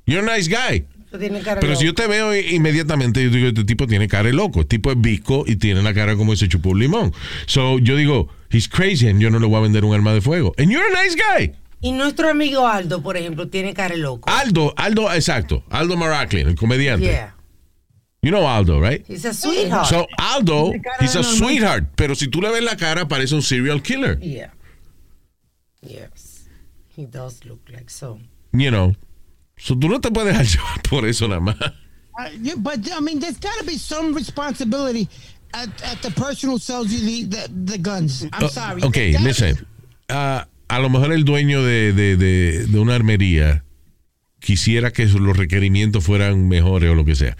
[0.07, 0.85] You're a nice guy.
[1.11, 4.61] Pero si yo te veo inmediatamente, yo digo, este tipo tiene cara de loco.
[4.61, 7.13] El tipo es visco y tiene la cara como si se chupó un limón.
[7.47, 10.21] So, yo digo, he's crazy and yo no le voy a vender un arma de
[10.21, 10.53] fuego.
[10.57, 11.53] And you're a nice guy.
[11.81, 14.29] Y nuestro amigo Aldo, por ejemplo, tiene cara de loco.
[14.29, 15.63] Aldo, Aldo, exacto.
[15.69, 17.05] Aldo Maraclin, el comediante.
[17.05, 17.35] Yeah.
[18.21, 19.05] You know Aldo, right?
[19.07, 19.87] He's a sweetheart.
[19.87, 21.37] So, Aldo, he's a normal.
[21.37, 21.83] sweetheart.
[21.95, 24.19] Pero si tú le ves la cara, parece un serial killer.
[24.21, 24.51] yeah.
[25.81, 26.49] Yes.
[26.95, 28.19] He does look like so.
[28.51, 28.93] You know.
[29.59, 31.55] So, tú no te puedes dejar llevar por eso nada más.
[31.59, 35.07] Uh, but I mean, there's got to be some responsibility
[35.53, 38.23] at, at the person who sells you the, the, the guns.
[38.33, 38.81] I'm Uh, sorry.
[38.83, 39.67] ok, There's gotta listen.
[40.09, 43.63] Ah, a lo mejor el dueño de, de- de- de una armería
[44.39, 47.35] quisiera que los requerimientos fueran mejores o lo que sea.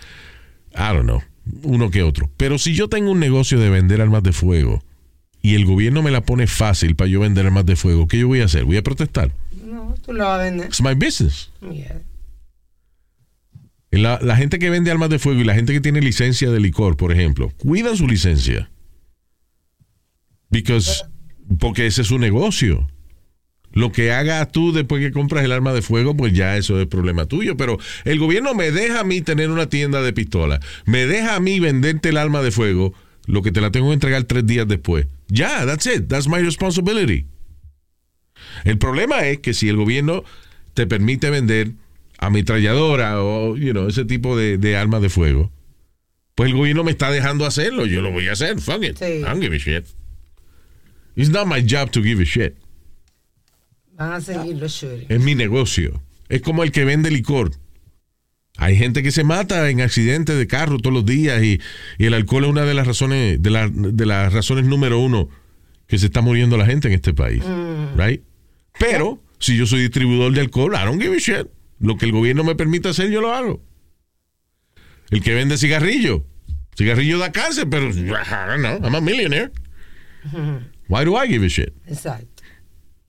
[0.74, 1.22] I don't know.
[1.63, 2.30] Uno que otro.
[2.38, 4.84] Pero si yo tengo un negocio de vender armas de fuego
[5.41, 8.28] y el gobierno me la pone fácil para yo vender armas de fuego, ¿qué yo
[8.28, 8.65] voy a hacer?
[8.65, 9.32] Voy a protestar.
[9.70, 10.67] No, tú lo vas a vender.
[10.67, 11.51] It's my business.
[11.61, 12.01] Yeah.
[13.91, 16.59] La, la gente que vende armas de fuego y la gente que tiene licencia de
[16.59, 18.70] licor, por ejemplo, cuidan su licencia.
[20.49, 21.05] Because,
[21.59, 22.88] porque ese es su negocio.
[23.72, 26.88] Lo que hagas tú después que compras el arma de fuego, pues ya eso es
[26.88, 27.55] problema tuyo.
[27.55, 30.59] Pero el gobierno me deja a mí tener una tienda de pistola.
[30.86, 32.93] Me deja a mí venderte el arma de fuego,
[33.28, 35.05] lo que te la tengo que entregar tres días después.
[35.28, 36.07] Ya, that's it.
[36.07, 37.28] That's my responsibility.
[38.66, 40.24] El problema es que si el gobierno
[40.74, 41.72] te permite vender
[42.18, 45.52] ametralladora o you know, ese tipo de, de armas de fuego,
[46.36, 47.86] pues el gobierno me está dejando hacerlo.
[47.86, 48.60] Yo lo voy a hacer.
[48.60, 48.98] Fuck it.
[48.98, 49.06] Sí.
[49.06, 49.86] I don't give a shit.
[51.16, 52.56] It's not my job to give a shit.
[53.98, 55.06] Van a seguir los shooting.
[55.10, 56.02] Es mi negocio.
[56.30, 57.52] Es como el que vende licor.
[58.58, 61.60] Hay gente que se mata en accidentes de carro todos los días y,
[61.98, 65.30] y el alcohol es una de las razones, de, la- de las razones número uno
[65.88, 67.44] que se está muriendo la gente en este país.
[67.98, 68.22] Right?
[68.80, 71.47] Pero, si yo soy distribuidor de alcohol, I don't give a shit.
[71.80, 73.61] Lo que el gobierno me permite hacer, yo lo hago.
[75.11, 76.25] El que vende cigarrillo.
[76.75, 78.03] Cigarrillo da cáncer, pero I
[78.47, 79.51] don't know, I'm a millionaire.
[80.88, 81.73] Why do I give a shit?
[81.86, 82.43] Exacto.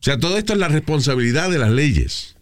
[0.00, 2.36] O sea, todo esto es la responsabilidad de las leyes.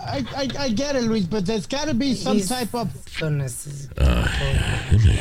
[0.00, 2.88] I, I, I get it, Luis, but there's got to be some He's type of
[3.18, 3.94] so necessary.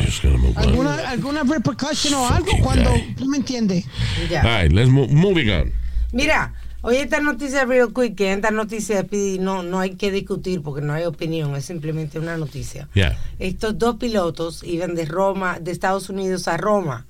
[0.05, 0.63] Just gonna move on.
[0.63, 3.15] alguna, alguna repercussion o algo Fucking cuando, guy.
[3.18, 3.86] ¿tú me entiendes?
[4.30, 4.41] Ya.
[4.43, 5.72] All right, let's move, moving on.
[6.13, 10.61] Mira, oye esta noticia real quick, que esta noticia Speedy, no, no hay que discutir
[10.61, 12.88] porque no hay opinión, es simplemente una noticia.
[12.93, 13.18] Yeah.
[13.39, 17.05] Estos dos pilotos iban de Roma, de Estados Unidos a Roma.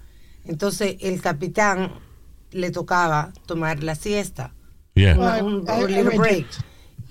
[0.46, 1.92] Entonces el capitán
[2.52, 4.54] le tocaba tomar la siesta,
[4.96, 5.16] Yeah.
[5.44, 6.48] un, un little break.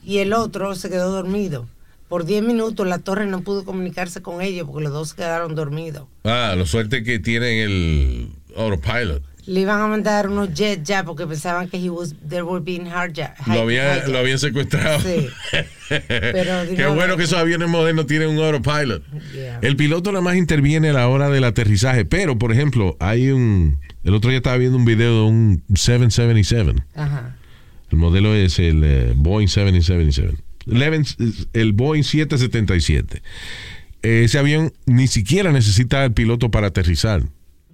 [0.07, 1.67] Y el otro se quedó dormido.
[2.09, 6.05] Por 10 minutos la torre no pudo comunicarse con ellos porque los dos quedaron dormidos.
[6.23, 9.25] Ah, lo suerte que tienen el autopilot.
[9.47, 12.87] Le iban a mandar unos jets ya porque pensaban que he was, they were being
[12.87, 13.47] hijacked.
[13.49, 15.01] Lo, había, lo habían secuestrado.
[15.01, 15.29] Sí.
[15.89, 19.03] Pero Qué bueno que esos aviones modernos tienen un autopilot.
[19.33, 19.59] Yeah.
[19.63, 23.79] El piloto nada más interviene a la hora del aterrizaje, pero por ejemplo, hay un...
[24.05, 26.81] El otro día estaba viendo un video de un 777.
[26.95, 27.35] Ajá.
[27.91, 30.37] El modelo es el eh, Boeing 777.
[30.67, 33.23] Eleven- el Boeing 777.
[34.03, 37.23] Ese avión ni siquiera necesita el piloto para aterrizar.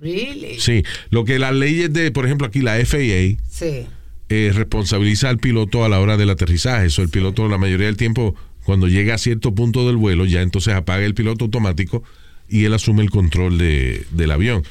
[0.01, 0.59] Really?
[0.59, 3.87] Sí, lo que las leyes de, por ejemplo, aquí la FAA Sí.
[4.29, 6.87] eh, responsabiliza al piloto a la hora del aterrizaje.
[6.87, 8.35] Eso el piloto la mayoría del tiempo,
[8.65, 12.03] cuando llega a cierto punto del vuelo, ya entonces apaga el piloto automático
[12.49, 14.65] y él asume el control de- del avión.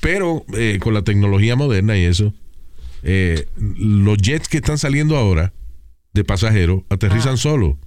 [0.00, 2.32] Pero eh, con la tecnología moderna y eso,
[3.08, 3.46] eh,
[3.78, 5.52] los jets que están saliendo ahora
[6.12, 7.38] de pasajeros aterrizan Ah.
[7.38, 7.78] solo.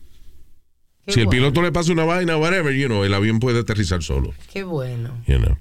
[1.06, 4.02] Qué si el piloto le pasa una vaina, whatever, you know, el avión puede aterrizar
[4.04, 4.34] solo.
[4.54, 5.10] Qué bueno.
[5.28, 5.58] You know.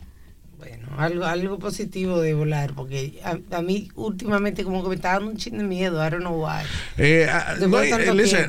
[0.58, 5.12] Bueno, algo, algo positivo de volar, porque a, a mí últimamente como que me está
[5.14, 6.06] dando un chin de miedo.
[6.06, 6.64] I don't know why.
[6.98, 7.90] Eh, ah, no, hay,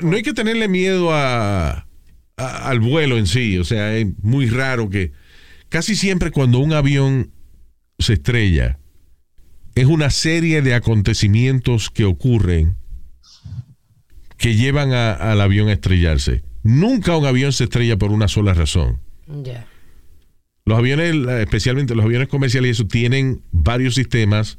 [0.01, 1.85] no hay que tenerle miedo a-
[2.35, 3.57] al vuelo en sí.
[3.57, 5.11] O sea, es muy raro que
[5.69, 7.31] casi siempre cuando un avión
[7.99, 8.78] se estrella,
[9.79, 12.75] es una serie de acontecimientos que ocurren
[14.37, 16.43] que llevan a- al avión a estrellarse.
[16.63, 18.99] Nunca un avión se estrella por una sola razón.
[20.65, 24.57] Los aviones, especialmente los aviones comerciales, y eso tienen varios sistemas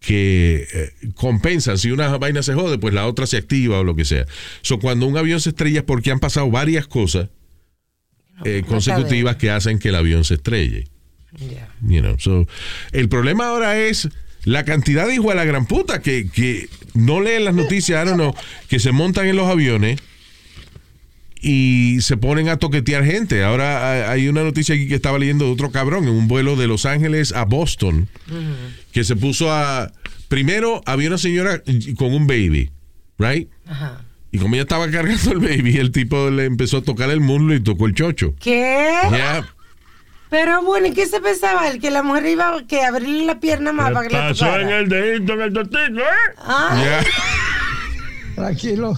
[0.00, 1.78] que eh, compensan.
[1.78, 4.26] Si una vaina se jode, pues la otra se activa o lo que sea.
[4.62, 7.28] So, cuando un avión se estrella es porque han pasado varias cosas
[8.44, 10.84] eh, consecutivas que hacen que el avión se estrelle.
[11.38, 11.68] Ya.
[11.86, 12.46] You know, so,
[12.92, 14.08] el problema ahora es
[14.44, 18.08] la cantidad de hijos de la gran puta que, que no leen las noticias, I
[18.08, 18.34] don't know,
[18.68, 20.00] que se montan en los aviones
[21.40, 23.42] y se ponen a toquetear gente.
[23.42, 26.66] Ahora hay- una noticia aquí que estaba leyendo de otro cabrón en un vuelo de
[26.68, 28.08] Los Ángeles a Boston
[28.92, 29.90] que se puso a...
[30.28, 31.62] Primero había una señora
[31.96, 32.70] con un baby,
[33.18, 33.48] right?
[33.66, 34.02] Ajá.
[34.30, 37.54] Y como ella estaba cargando el baby, el tipo le empezó a tocar el muslo
[37.54, 38.34] y tocó el chocho.
[38.40, 38.50] ¿Qué?
[39.10, 39.46] Yeah.
[40.32, 41.68] Pero bueno, ¿y qué se pensaba?
[41.68, 44.58] El que la mujer iba a que abrirle la pierna más para que le Pasó
[44.58, 46.34] en el dedito, en el totito, ¿eh?
[46.38, 47.04] Ah, Yeah.
[48.34, 48.96] Tranquilo.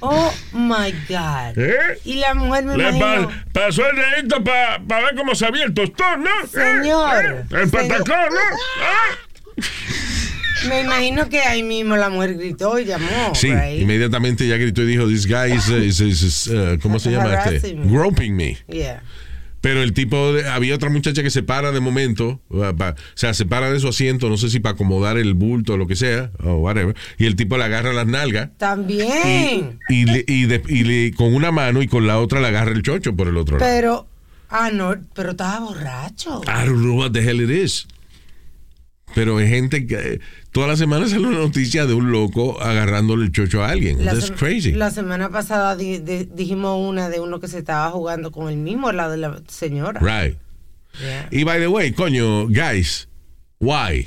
[0.00, 1.58] Oh my God.
[1.58, 1.98] ¿Eh?
[2.06, 3.28] Y la mujer me Le imagino.
[3.28, 6.30] pa- pasó el dedito para ver cómo sabía el tostón, ¿no?
[6.30, 6.48] ¿Eh?
[6.50, 7.24] Señor.
[7.26, 7.44] ¿Eh?
[7.50, 7.88] El Señor.
[7.88, 8.56] patacón, ¿no?
[8.82, 9.64] ¿Ah?
[10.68, 13.34] Me imagino que ahí mismo la mujer gritó y llamó.
[13.34, 13.80] Sí, right?
[13.82, 17.34] inmediatamente ya gritó y dijo, this guy is, is- is- is, uh, ¿cómo se llama
[17.34, 17.74] este?
[17.74, 18.56] Groping me.
[18.68, 19.02] Yeah.
[19.60, 22.74] Pero el tipo, de- había otra muchacha que se para de momento, o
[23.14, 25.86] sea, se para de su asiento, no sé si para acomodar el bulto o lo
[25.86, 29.78] que sea, o whatever, y el tipo le agarra las nalgas También.
[29.88, 32.70] y, le- y de- y le- con una mano y con la otra le agarra
[32.72, 33.70] el chocho por el otro lado.
[33.70, 34.06] Pero.
[34.50, 36.40] Ah, no, pero estaba borracho.
[36.46, 37.86] I don't know what the hell it is.
[39.18, 40.20] Pero hay gente que
[40.52, 44.04] toda la semana sale una noticia de un loco agarrándole el chocho a alguien.
[44.04, 44.70] La That's crazy.
[44.70, 48.56] La semana pasada di- di- dijimos una de uno que se estaba jugando con el
[48.58, 49.98] mismo lado de la señora.
[50.00, 50.38] Right.
[51.00, 51.28] Yeah.
[51.32, 53.08] Y by the way, coño, guys,
[53.58, 54.06] why?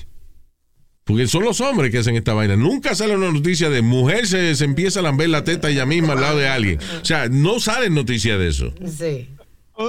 [1.04, 2.56] Porque son los hombres que hacen esta vaina.
[2.56, 6.14] Nunca sale una noticia de mujer se, se empieza a lamber la teta ella misma
[6.14, 6.80] al lado de alguien.
[7.02, 8.74] O sea, no salen noticias de eso.
[8.86, 9.28] Sí.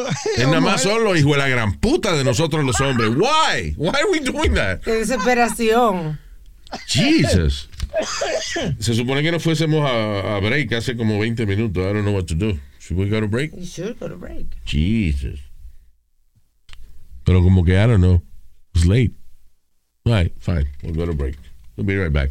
[0.37, 3.11] Es nada más son los hijos de la gran puta de nosotros los hombres.
[3.17, 3.75] Why?
[3.77, 4.81] Why are we doing that?
[4.81, 6.19] Qué desesperación.
[6.87, 7.69] Jesus.
[8.79, 11.83] Se supone que nos fuésemos a, a break hace como 20 minutos.
[11.83, 12.59] I don't know what to do.
[12.79, 13.53] Should we go to break?
[13.65, 14.47] Should go to break.
[14.65, 15.41] Jesus.
[17.25, 18.23] Pero como que, I don't know.
[18.75, 19.13] It's late.
[20.05, 20.67] All right, fine.
[20.83, 21.37] We'll go to break.
[21.77, 22.31] We'll be right back.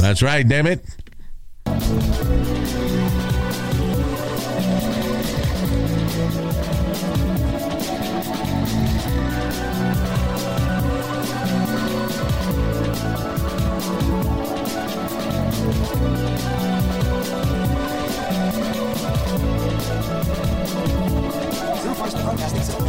[0.00, 0.84] That's right, damn it.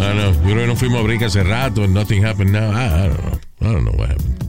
[0.02, 0.32] I know.
[0.32, 2.72] Yo creo que nos fuimos a break hace rato and nothing happened now.
[2.72, 3.40] I, I don't know.
[3.62, 4.41] I don't know what happened.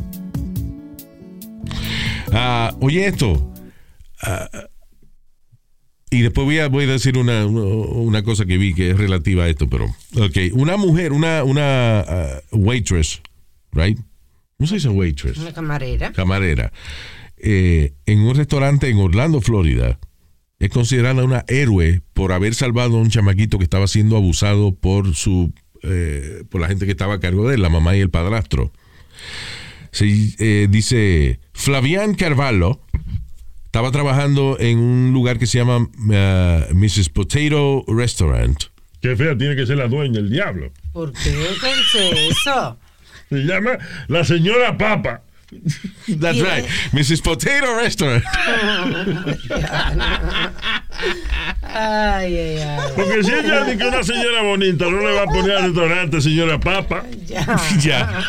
[2.33, 3.53] Ah, oye esto.
[4.23, 4.49] Ah,
[6.11, 9.45] y después voy a, voy a decir una, una cosa que vi que es relativa
[9.45, 9.87] a esto, pero...
[10.17, 13.23] Ok, una mujer, una, una ah, waitress,
[13.73, 13.99] right?
[14.59, 15.39] ¿Cómo se dice waitress?
[15.39, 16.13] Una camarera.
[16.13, 16.73] Camarera.
[17.39, 19.99] eh, en un restaurante en Orlando, Florida,
[20.59, 25.15] es considerada una héroe por haber salvado a un chamaquito que estaba siendo abusado por
[25.15, 25.53] su
[25.83, 28.71] eh, por la gente que estaba a cargo de él, la mamá y el padrastro.
[29.93, 30.07] Se,
[30.39, 32.81] eh, dice Flavian Carvalho
[33.67, 37.09] estaba trabajando en un lugar que se llama eh, Mrs.
[37.09, 38.65] Potato Restaurant.
[39.01, 40.71] Qué fea tiene que ser la dueña, el diablo.
[40.93, 41.31] ¿Por qué?
[41.31, 42.79] ¿Qué es eso?
[43.31, 43.79] Se llama
[44.09, 45.23] la señora Papa.
[46.09, 46.65] That's right.
[46.93, 47.23] Mrs.
[47.23, 48.25] Potato Restaurant.
[51.63, 52.91] Ay, ay, ay.
[52.95, 56.21] Porque si ella dice que una señora bonita no le va a poner al restaurante
[56.21, 57.05] señora Papa.
[57.27, 57.45] Ya.
[57.81, 58.25] ya.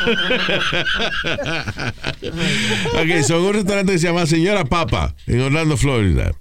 [2.94, 6.32] ok, son un restaurante que se llama Señora Papa en Orlando, Florida.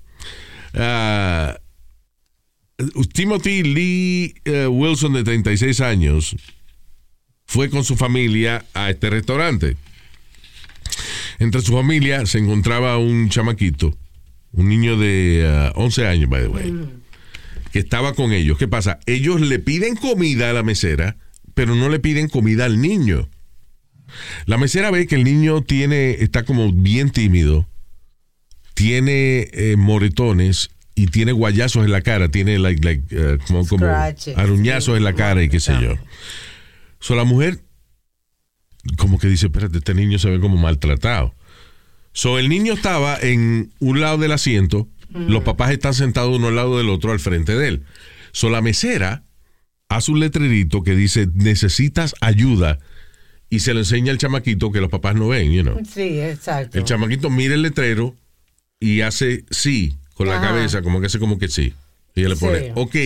[0.75, 1.57] Ah,
[3.13, 6.37] Timothy Lee eh, Wilson, de 36 años,
[7.47, 9.77] fue con su familia a este restaurante.
[11.39, 13.97] Entre su familia se encontraba un chamaquito,
[14.53, 16.75] un niño de ah, 11 años, by the way,
[17.73, 18.59] que estaba con ellos.
[18.59, 18.99] ¿Qué pasa?
[19.07, 21.17] Ellos le piden comida a la mesera,
[21.55, 23.29] pero no le piden comida al niño.
[24.47, 27.67] La mesera ve que el niño tiene, está como bien tímido,
[28.75, 33.87] tiene eh, moretones y tiene guayazos en la cara, tiene like, like, eh, como, como
[34.37, 35.97] aruñazos en la cara y qué sé yo.
[37.01, 37.61] So, la mujer
[38.97, 41.35] como que dice, espérate, este niño se ve como maltratado.
[42.13, 46.57] So, el niño estaba en un lado del asiento, los papás están sentados uno al
[46.57, 47.85] lado del otro al frente de él.
[48.33, 49.25] So, la mesera
[49.89, 52.79] hace un letrerito que dice, necesitas ayuda,
[53.53, 55.79] y se lo enseña al chamaquito que los papás no ven, you know.
[55.85, 56.79] Sí, exacto.
[56.79, 58.17] El chamaquito mira el letrero
[58.81, 61.75] y hace sí con la cabeza, como que hace como que sí.
[62.15, 62.45] Y ella le Sí.
[62.45, 62.97] pone, ok,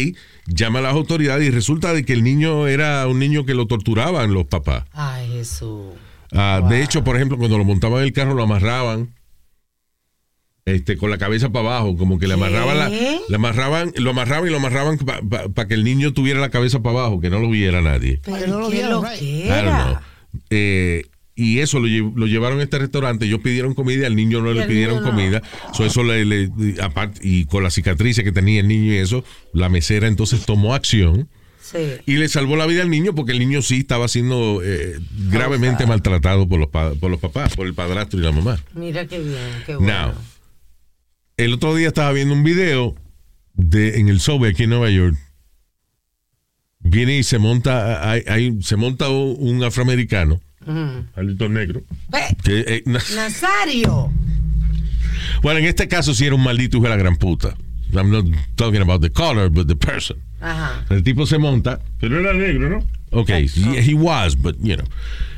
[0.46, 3.66] llama a las autoridades y resulta de que el niño era un niño que lo
[3.66, 4.84] torturaban los papás.
[4.92, 5.86] Ay, Jesús.
[6.32, 9.14] Ah, De hecho, por ejemplo, cuando lo montaban en el carro lo amarraban
[10.64, 13.20] este, con la cabeza para abajo, como que le amarraban, la, ¿Qué?
[13.28, 16.98] le amarraban, lo amarraban y lo amarraban para que el niño tuviera la cabeza para
[16.98, 18.20] abajo, que no lo viera nadie.
[18.24, 19.18] Pero no lo qué vieron, lo right.
[19.20, 19.70] que I don't know.
[19.90, 20.02] era.
[20.50, 21.04] Eh,
[21.37, 23.26] y eso lo, lle- lo llevaron a este restaurante.
[23.26, 25.11] Ellos pidieron comida, al niño no Y le pidieron no.
[25.11, 25.43] comida.
[25.74, 26.51] So, eso le, le-
[26.82, 29.22] aparte, y con la cicatriz que tenía el niño y eso,
[29.53, 31.28] la mesera entonces tomó acción
[31.61, 31.78] Sí.
[32.07, 35.84] y le salvó la vida al niño porque el niño sí estaba siendo eh, gravemente
[35.84, 38.59] maltratado por los, por los papás, por el padrastro y la mamá.
[38.72, 39.93] Mira qué bien, qué bueno.
[40.09, 40.14] Now,
[41.37, 42.95] el otro día estaba viendo un video
[43.55, 45.16] de, en el subway aquí en Nueva York.
[46.78, 50.41] Viene y se monta, hay- hay- se monta un afroamericano.
[50.66, 51.04] Ujú.
[51.16, 51.82] Alito negro.
[52.42, 54.10] Que, eh, na- Nazario.
[55.42, 57.56] bueno, en este caso sí era un maldito hijo de la gran puta.
[57.92, 60.18] I'm not talking about the color, but the person.
[60.40, 60.84] Ajá.
[60.90, 61.80] El tipo se monta.
[62.00, 62.86] Pero era negro, ¿no?
[63.12, 63.48] Ok, he,
[63.90, 64.86] he was, but you know.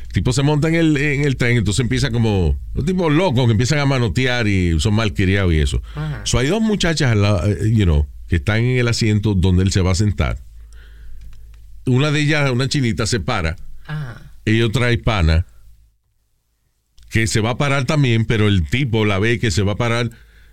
[0.07, 2.57] El tipo se monta en el, en el tren, entonces empieza como.
[2.75, 5.83] Los tipos locos que empiezan a manotear y son mal criados y eso.
[5.95, 6.23] Ajá.
[6.25, 9.63] So, hay dos muchachas, al lado, eh, you know, que están en el asiento donde
[9.63, 10.39] él se va a sentar.
[11.85, 13.57] Una de ellas, una chinita, se para.
[13.87, 14.28] Ajá.
[14.53, 15.47] Y otra hispana
[17.11, 19.77] que se va a parar también, pero el tipo la ve que se va a
[19.77, 20.11] parar,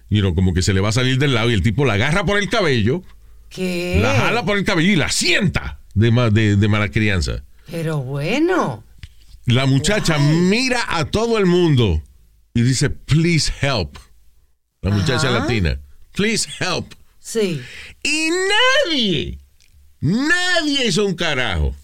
[0.09, 1.93] you know, como que se le va a salir del lado y el tipo la
[1.93, 3.03] agarra por el cabello,
[3.49, 3.99] ¿Qué?
[4.01, 7.43] la jala por el cabello y la sienta de, de, de mala crianza.
[7.69, 8.83] Pero bueno.
[9.45, 12.01] La muchacha mira a todo el mundo
[12.53, 13.97] y dice, please help.
[14.81, 15.39] La muchacha Ajá.
[15.39, 15.79] latina,
[16.13, 16.93] please help.
[17.19, 17.61] Sí.
[18.03, 18.29] Y
[18.85, 19.39] nadie,
[19.99, 21.75] nadie hizo un carajo.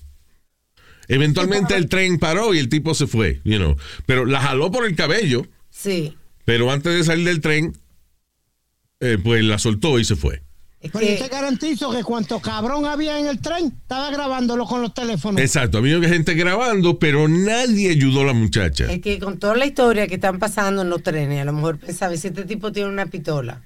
[1.14, 3.76] Eventualmente el tren paró y el tipo se fue, you know.
[4.06, 6.16] Pero la jaló por el cabello, Sí.
[6.46, 7.78] pero antes de salir del tren,
[9.02, 10.42] eh, pues la soltó y se fue.
[10.80, 14.82] Es Pero yo te garantizo que cuanto cabrón había en el tren, estaba grabándolo con
[14.82, 15.42] los teléfonos.
[15.42, 18.92] Exacto, había gente grabando, pero nadie ayudó a la muchacha.
[18.92, 21.78] Es que con toda la historia que están pasando en los trenes, a lo mejor
[21.78, 23.62] pensaba, si este tipo tiene una pistola.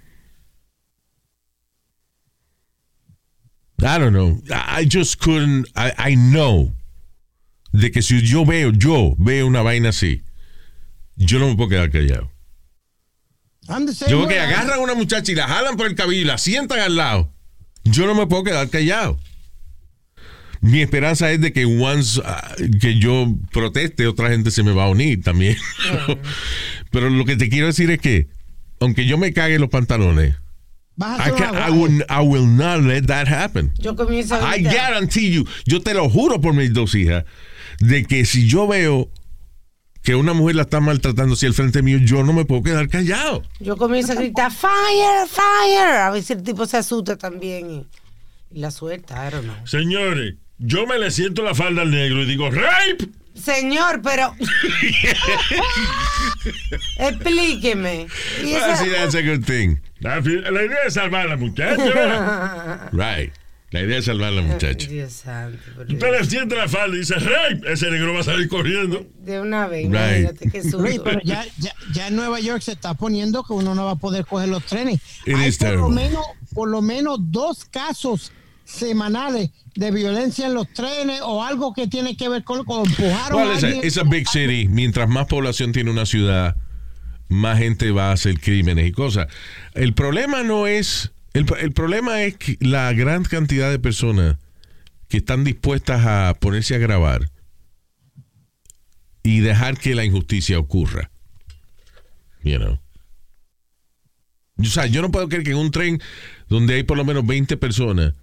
[3.82, 4.42] I don't know.
[4.50, 5.68] I I just couldn't.
[5.76, 6.74] I, I know
[7.76, 10.24] de que si yo veo, yo veo una vaina así,
[11.16, 12.32] yo no me puedo quedar callado.
[14.08, 16.38] Yo veo que agarran a una muchacha y la jalan por el cabello y la
[16.38, 17.32] sientan al lado.
[17.84, 19.20] Yo no me puedo quedar callado.
[20.62, 24.86] Mi esperanza es de que once ah, que yo proteste, otra gente se me va
[24.86, 25.58] a unir también.
[26.92, 28.30] Pero lo que te quiero decir es que,
[28.80, 30.36] aunque yo me cague los pantalones,
[30.98, 33.74] Vas a I, can- I will, I will not let that happen.
[33.80, 37.26] Yo comienzo a I guarantee you, yo te lo juro por mis dos hijas,
[37.80, 39.10] de que si yo veo
[40.04, 42.88] que una mujer la está maltratando así al frente mío, yo no me puedo quedar
[42.88, 43.42] callado.
[43.60, 45.98] Yo comienzo a gritar, fire, fire.
[46.02, 47.88] A ver si el tipo se asusta también y,
[48.52, 49.68] y la suelta, I don't know.
[49.68, 53.10] Señores, yo me le siento la falda al negro y digo, ¡Rape!
[53.36, 54.34] Señor, pero.
[56.98, 58.08] Explíqueme.
[58.10, 59.78] Ah, sí, that's a good thing.
[60.00, 62.90] La, idea es salvar a la muchacha.
[62.92, 63.34] Right.
[63.72, 64.88] La idea es salvar a la muchacha.
[64.88, 65.60] Dios santo.
[65.82, 67.74] Usted le siente la falda y dice, ¡Rape!
[67.74, 69.06] Ese negro va a salir corriendo.
[69.20, 69.94] De una vez, Right.
[69.94, 70.62] imagínate qué
[71.04, 73.96] pero ya, ya, ya en Nueva York se está poniendo que uno no va a
[73.98, 75.02] poder coger los trenes.
[75.26, 78.32] It Hay is por lo, menos, por lo menos dos casos
[78.66, 83.34] semanales de violencia en los trenes o algo que tiene que ver con, con empujar
[83.34, 83.86] Well, it's a, alguien.
[83.86, 84.68] it's a big city.
[84.68, 86.56] Mientras más población tiene una ciudad,
[87.30, 89.28] más gente va a hacer crímenes y cosas.
[89.74, 91.12] El problema no es.
[91.34, 94.38] El, el problema es que la gran cantidad de personas
[95.08, 97.30] que están dispuestas a ponerse a grabar
[99.24, 101.12] y dejar que la injusticia ocurra.
[102.44, 102.80] You know.
[104.58, 106.02] O sea, yo no puedo creer que en un tren
[106.48, 108.14] donde hay por lo menos 20 personas,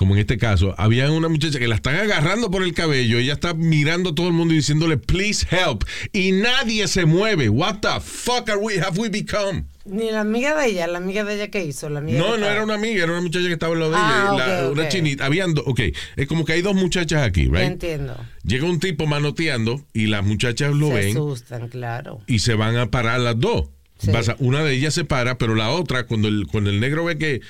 [0.00, 3.34] como en este caso, había una muchacha que la están agarrando por el cabello, ella
[3.34, 5.84] está mirando a todo el mundo y diciéndole, please help,
[6.14, 7.50] y nadie se mueve.
[7.50, 9.64] What the fuck are we, have we become?
[9.84, 12.46] Ni la amiga de ella, la amiga de ella que hizo, la amiga No, no
[12.46, 14.72] era una amiga, era una muchacha que estaba al lado de Ah, ella, la- ok,
[14.72, 15.26] una chinita.
[15.26, 15.80] Habían dos, ok,
[16.16, 17.56] es como que hay dos muchachas aquí, right?
[17.58, 18.16] entiendo.
[18.42, 22.22] Llega un tipo manoteando y las muchachas lo Se ven asustan, claro.
[22.26, 23.66] y se van a parar las dos.
[23.98, 24.10] Sí.
[24.38, 27.42] Una de ellas se para, pero la otra, cuando el, cuando el negro ve que,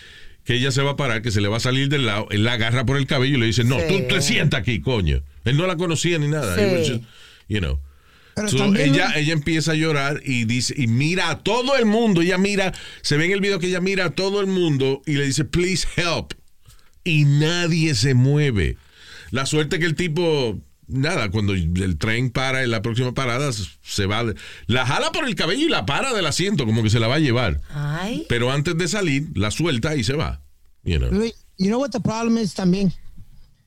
[0.50, 2.42] que ella se va a parar, que se le va a salir del lado, él
[2.42, 3.84] la agarra por el cabello y le dice, no, Sí.
[3.88, 5.22] tú te sientas aquí, coño.
[5.44, 6.56] Él no la conocía ni nada.
[6.56, 6.90] Sí.
[6.92, 7.04] Just,
[7.48, 7.78] you know.
[8.34, 11.86] Pero So, también- ella, ella empieza a llorar y dice, y mira a todo el
[11.86, 15.02] mundo, ella mira, se ve en el video que ella mira a todo el mundo
[15.06, 16.32] y le dice, please help.
[17.04, 18.76] Y nadie se mueve.
[19.30, 20.58] La suerte que el tipo,
[20.90, 24.24] nada, cuando el tren para en la próxima parada, se va,
[24.66, 27.16] la jala por el cabello y la para del asiento, como que se la va
[27.16, 27.60] a llevar.
[27.72, 28.26] Ay.
[28.28, 30.40] Pero antes de salir, la suelta y se va.
[30.84, 31.10] You know.
[31.10, 32.92] Luis, you know what the problem is también?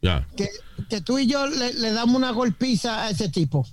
[0.02, 0.28] Ya.
[0.36, 0.50] Que,
[0.90, 3.68] que tú y yo le, le damos una golpiza a ese tipo.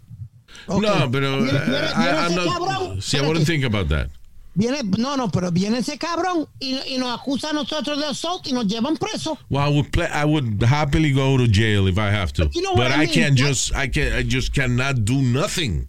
[0.69, 3.03] No, pero uh, I- I'm not- cabrón.
[3.03, 4.09] see, I wouldn't think about that.
[4.55, 8.47] Viene, no, no, pero viene ese cabrón y, y nos acusa a nosotros de assault
[8.49, 9.39] y nos llevan presos.
[9.49, 12.47] Well, I would play, I would happily go to jail if I have to.
[12.47, 13.15] But you know but I I, mean?
[13.15, 15.87] can't just I can I just cannot do nothing.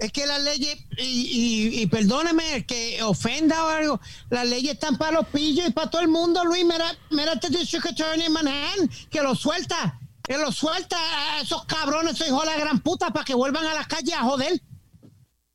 [0.00, 4.74] Es que las leyes, y, y, y perdóneme el que ofenda o algo, las leyes
[4.74, 6.64] están para los pillos y para todo el mundo, Luis.
[6.64, 11.64] Mira, mira este district attorney en Manhattan, que lo suelta, que lo suelta a esos
[11.64, 14.60] cabrones, esos hijos de la gran puta, para que vuelvan a la calle a joder.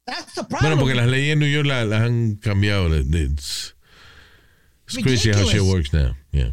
[0.06, 0.62] That's the problem.
[0.62, 2.94] Bueno, porque las leyes en New York las, las han cambiado.
[2.98, 3.76] It's,
[4.88, 6.16] it's crazy how shit works now.
[6.32, 6.52] Yeah.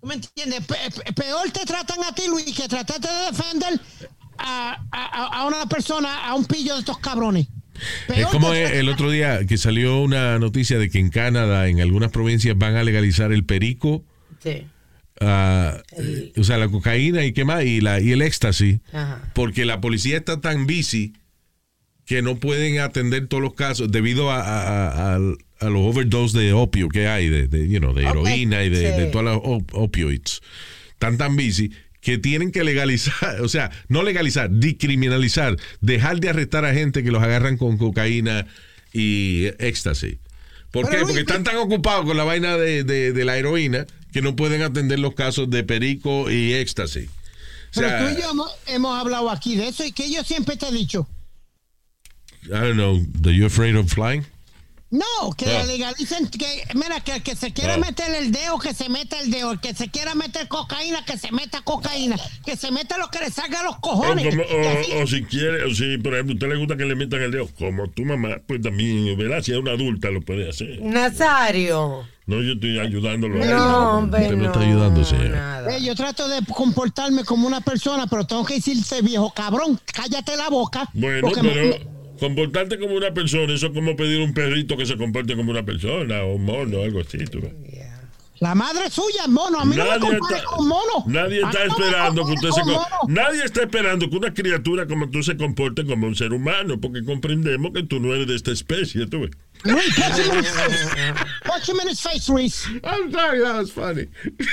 [0.00, 0.64] ¿Tú me entiendes?
[0.66, 3.80] Pe- pe- peor te tratan a ti, Luis, que trataste de defender
[4.38, 7.46] a, a- a una persona, a un pillo de estos cabrones.
[8.08, 12.10] Es como el otro día que salió una noticia de que en Canadá, en algunas
[12.10, 14.02] provincias, van a legalizar el perico,
[14.42, 14.66] Sí.
[15.20, 15.82] Ah,
[16.36, 19.30] o sea, la cocaína y qué más, y, la, y el éxtasis, Ajá.
[19.34, 21.12] porque la policía está tan busy
[22.04, 26.88] que no pueden atender todos los casos debido a, a- a- los overdose de opio
[26.88, 29.00] que hay, de, de, you know, de heroína y de, sí.
[29.00, 30.42] de todas las op- opioids.
[30.90, 36.64] Están tan busy que tienen que legalizar, o sea, no legalizar, decriminalizar, dejar de arrestar
[36.64, 38.46] a gente que los agarran con cocaína
[38.92, 40.18] y éxtasis.
[40.70, 41.04] ¿Por Pero qué?
[41.04, 43.86] Porque están tan ocupados con la vaina de, de- de la heroína
[44.16, 47.06] que no pueden atender los casos de perico y éxtasis.
[47.10, 47.12] O
[47.74, 50.68] Pero tú y yo hemos, hemos hablado aquí de eso y que yo siempre te
[50.68, 51.06] he dicho,
[52.44, 52.96] I don't know,
[53.26, 54.24] are you afraid of flying?
[54.88, 57.76] no, que la legalicen, que mira, que el que se quiera Ah.
[57.76, 61.18] meter el dedo, que se meta el dedo, el que se quiera meter cocaína, que
[61.18, 64.24] se meta cocaína, que se meta lo que le salga a los O, cojones.
[64.34, 67.20] como- o si quiere, o si por ejemplo a usted le gusta que le metan
[67.20, 69.42] el dedo, como tu mamá, pues también, ¿verdad?
[69.42, 70.80] Si es una adulta lo puede hacer.
[70.80, 72.06] Nazario.
[72.26, 73.36] No, yo estoy ayudándolo.
[73.44, 74.22] No, hombre.
[74.22, 75.36] Usted no no, está ayudando, señor.
[75.70, 80.36] Eh, yo trato de comportarme como una persona, pero tengo que decirte, viejo cabrón, cállate
[80.36, 80.88] la boca.
[80.92, 81.76] Bueno, me- pero
[82.18, 85.64] comportarte como una persona, eso es como pedir un perrito que se comporte como una
[85.64, 87.18] persona, o un mono, algo así.
[87.26, 87.52] tú ves.
[88.38, 91.04] La madre suya es mono, a mí no me Nadie está, con mono.
[91.06, 92.62] nadie A está no esperando que usted se
[93.08, 97.02] nadie está esperando que una criatura como tú se comporte como un ser humano, porque
[97.02, 99.30] comprendemos que tú no eres de esta especie, tú ves.
[99.64, 100.94] Luis, punch him in his face.
[101.44, 102.68] Punch him in his face, Luis.
[102.84, 104.06] I'm sorry, that was funny.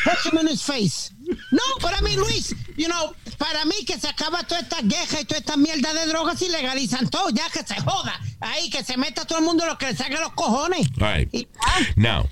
[0.03, 1.11] Punch him in his face.
[1.51, 5.25] No, para mí, Luis, you know, para mí que se acaba toda esta queja y
[5.25, 8.19] toda esta mierda de drogas y legalizan todo, ya que se joda.
[8.41, 10.87] Ahí, que se meta todo el mundo lo que le salga a los cojones.
[10.99, 11.29] All right.
[11.33, 11.47] Y.
[11.95, 12.27] Now,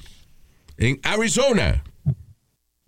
[0.77, 1.83] en Arizona,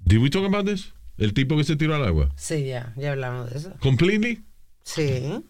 [0.05, 0.91] did we talk about this?
[1.17, 2.29] El tipo que se tiró al agua.
[2.36, 3.73] Sí, ya, ya hablamos de eso.
[3.79, 4.41] Completely?
[4.84, 5.41] Sí.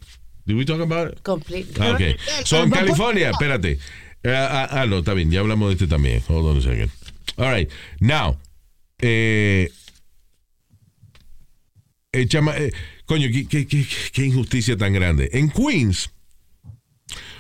[0.46, 1.24] Did we talk about it?
[1.24, 1.74] Complete.
[1.80, 2.46] Ah, ok.
[2.46, 3.80] So, en California, espérate.
[4.24, 6.22] Eh, ah, no, está bien, ya hablamos de este también.
[6.28, 6.90] Hold on a second.
[7.38, 7.70] All right.
[8.00, 8.38] Now,
[9.00, 9.70] eh,
[12.12, 12.72] eh, chama- eh,
[13.06, 15.30] coño, qué, qué- qué- injusticia tan grande.
[15.34, 16.10] En Queens,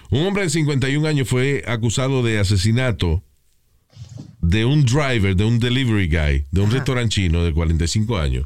[0.09, 3.23] un hombre de 51 años fue acusado de asesinato
[4.41, 8.45] de un driver, de un delivery guy, de un restaurante chino de 45 años.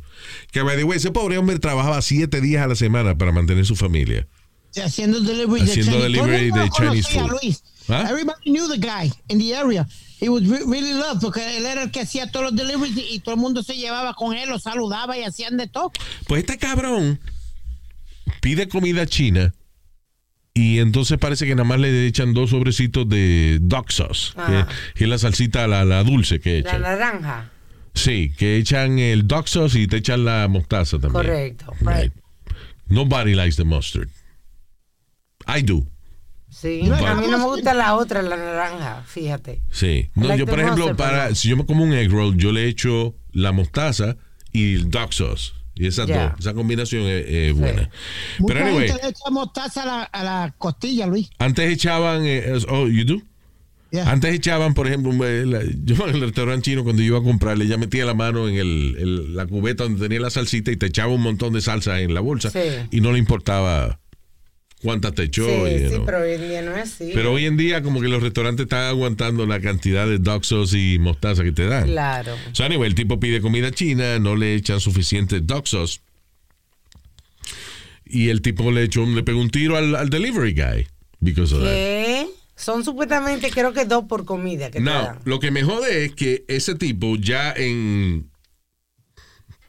[0.52, 3.66] Que, by the way, ese pobre hombre trabajaba siete días a la semana para mantener
[3.66, 4.28] su familia.
[4.76, 5.92] haciendo delivery de Haciendo Chinese.
[5.98, 7.32] Todo el delivery de Chinese food.
[7.42, 7.64] Luis.
[7.90, 8.08] ¿Ah?
[8.10, 9.88] Everybody knew the guy in the area.
[10.20, 13.20] He was re- really loved porque él era el que hacía todos los deliveries y,
[13.20, 15.92] todo el mundo se llevaba con él, lo saludaba y hacían de todo.
[16.28, 17.20] Pues este cabrón
[18.42, 19.54] pide comida china
[20.54, 24.34] y entonces parece que nada más le echan dos sobrecitos de duck sauce,
[24.96, 26.82] que, es la salsita, la, la dulce que La echan.
[26.82, 27.52] naranja.
[27.94, 31.26] Sí, que echan el duck sauce y te echan la mostaza también.
[31.26, 31.74] Correcto.
[31.82, 32.12] Right.
[32.90, 34.10] Nobody likes the mustard.
[35.48, 35.86] I do.
[36.60, 36.82] Sí.
[37.06, 39.62] A mí no me gusta la otra, la naranja, fíjate.
[39.72, 40.10] Sí.
[40.16, 42.52] No, like yo, por ejemplo, para pero- si yo me como un egg roll, yo
[42.52, 44.18] le echo la mostaza
[44.52, 45.52] y el duck sauce.
[45.76, 47.90] Y esas dos, esa combinación es, es buena.
[48.40, 51.30] Mucha Pero anyway, gente le echa mostaza a la, a la costilla, Luis.
[51.38, 53.22] antes echaban, eh, oh, you do?
[53.92, 54.10] Yeah.
[54.12, 57.66] Antes echaban, por ejemplo, eh, la- yo en el restaurante chino cuando iba a comprarle,
[57.66, 60.88] ella metía la mano en el, el- la cubeta donde tenía la salsita y te
[60.88, 62.60] echaba un montón de salsa en la bolsa Sí.
[62.92, 64.00] y no le importaba
[64.82, 65.46] cuántas te echó.
[65.46, 66.06] Sí, know.
[66.06, 67.12] pero hoy en día no es así.
[67.14, 71.00] Pero hoy en día como que los restaurantes están aguantando la cantidad de sauce y
[71.00, 71.86] mostaza que te dan.
[71.88, 72.36] Claro.
[72.54, 76.00] So anyway, el tipo pide comida china, no le echan suficiente sauce.
[78.06, 80.88] Y el tipo le echó, un- le pegó un tiro al, al delivery guy.
[81.20, 81.70] Because of that.
[81.72, 82.28] ¿Qué?
[82.56, 85.20] Son supuestamente, creo que dos por comida que te No, dan.
[85.26, 88.30] lo que me jode es que ese tipo ya en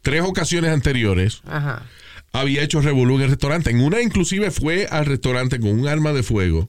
[0.03, 1.85] tres ocasiones anteriores Ajá.
[2.33, 3.71] Había hecho revolú en el restaurante.
[3.71, 6.69] En una inclusive fue al restaurante con un arma de fuego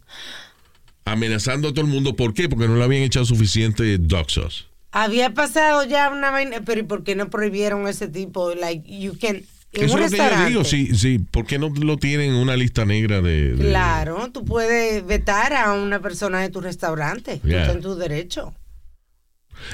[1.05, 2.16] amenazando a todo el mundo.
[2.16, 2.49] ¿Por qué?
[2.49, 4.66] Porque no le habían echado suficiente duck sauce.
[4.91, 8.53] Había pasado ya una vaina, pero ¿y por qué no prohibieron ese tipo?
[8.55, 9.43] Like, you can.
[9.72, 10.64] En Eso un es lo que yo digo.
[10.64, 11.20] Sí, sí.
[11.20, 13.53] ¿Por qué no lo tienen en una lista negra de...
[13.53, 17.38] de- Claro, tú puedes vetar a una persona de tu restaurante.
[17.38, 17.62] Tú Yeah.
[17.62, 18.55] estás en tu derecho.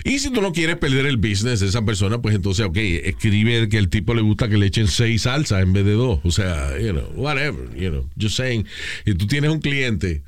[0.04, 3.70] Y si tú no quieres perder el business de esa persona, pues entonces, ok, escribe
[3.70, 6.20] que el tipo le gusta que le echen seis salsas en vez de dos.
[6.24, 8.66] O sea, you know, whatever, you know, just saying.
[9.06, 10.24] Y tú tienes un cliente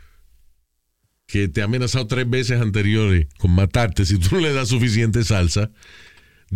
[1.28, 5.24] que te ha amenazado tres veces anteriores con matarte si tú no le das suficiente
[5.24, 5.70] salsa,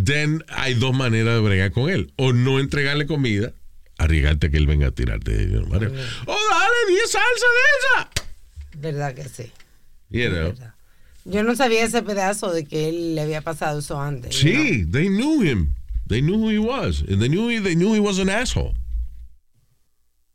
[0.01, 2.13] then hay dos maneras de bregar con él.
[2.15, 3.53] O no entregarle comida,
[3.97, 5.31] arriesgarte a que él venga a tirarte.
[5.67, 5.99] whatever.
[6.25, 8.09] ¡Oh, dale 10 salsa de esa!
[8.77, 9.51] ¿Verdad que sí?
[10.09, 10.53] You know.
[11.25, 14.35] Yo no sabía ese pedazo de que él le había pasado eso antes.
[14.41, 14.63] you know?
[14.63, 15.73] Sí, they knew him.
[16.07, 17.01] They knew who he was.
[17.07, 18.73] And they knew he, they knew he was an asshole.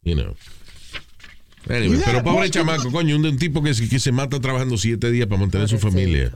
[0.02, 0.36] You know.
[1.68, 4.78] Anyway, Yeah, pero pobre chamaco, coño, un, un tipo que, se- que se mata trabajando
[4.78, 6.32] siete días para mantener su familia.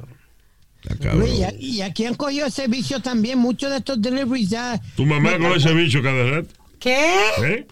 [1.61, 3.39] Y, y aquí han cogido ese vicio también.
[3.39, 4.81] Muchos de estos deliveries ya.
[4.97, 6.49] Tu mamá con ese bicho cada rato.
[6.81, 7.15] ¿Qué?
[7.45, 7.67] ¿Eh?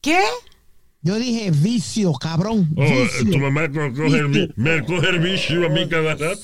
[0.00, 0.18] ¿Qué?
[1.02, 2.68] Yo dije vicio, cabrón.
[2.76, 3.30] Oh, vicio.
[3.30, 6.40] tu mamá co- coge el, me coge el bicho a mí cada rato.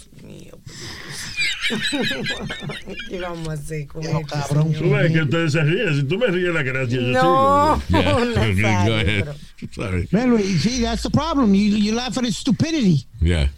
[3.09, 4.73] ¿Qué vamos a hacer con Yo, esto, cabrón.
[4.73, 5.97] Tú ves que ustedes se ríen.
[5.97, 8.01] Si tú me ríes la gracia, yo No, sigo.
[8.01, 8.15] Yeah.
[8.17, 9.35] Okay, Nazario, pero-
[9.73, 10.09] Sorry.
[10.13, 11.55] Luis, see, that's the problem.
[11.55, 13.07] You, you laugh at his stupidity.
[13.21, 13.49] Yeah.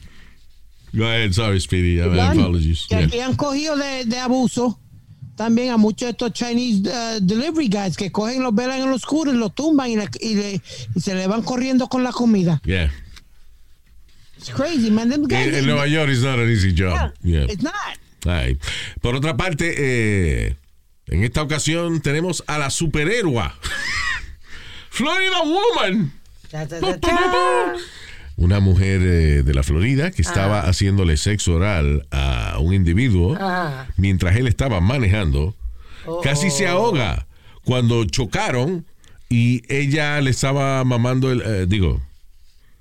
[0.94, 1.32] Go ahead.
[1.34, 2.01] Sorry, Speedy.
[2.01, 2.86] I apologies.
[2.88, 3.26] Que Yeah.
[3.26, 4.78] han cogido de, de abuso
[5.37, 9.03] también a muchos de estos Chinese uh, delivery guys que cogen los velan en los
[9.05, 10.61] oscuros, los tumban y, le- y le-
[10.95, 12.61] y se le van corriendo con la comida.
[12.64, 12.91] Yeah.
[14.39, 15.09] It's crazy, man.
[15.11, 17.12] Them guys, En, en Nueva York it's not an easy job.
[17.22, 17.45] Yeah.
[17.49, 17.74] It's not.
[18.26, 18.59] Ay.
[19.01, 20.57] Por otra parte, eh,
[21.07, 23.55] en esta ocasión tenemos a la superhéroa.
[24.91, 26.12] Florida Woman.
[26.51, 27.74] Ta, ta, ta, ta.
[28.37, 33.87] Una mujer eh, de la Florida que estaba haciéndole sexo oral a un individuo Ah.
[33.97, 35.55] mientras él estaba manejando.
[36.05, 37.26] Oh, Casi se ahoga
[37.64, 38.84] cuando chocaron
[39.30, 41.43] y ella le estaba mamando el.
[41.43, 42.03] eh, digo.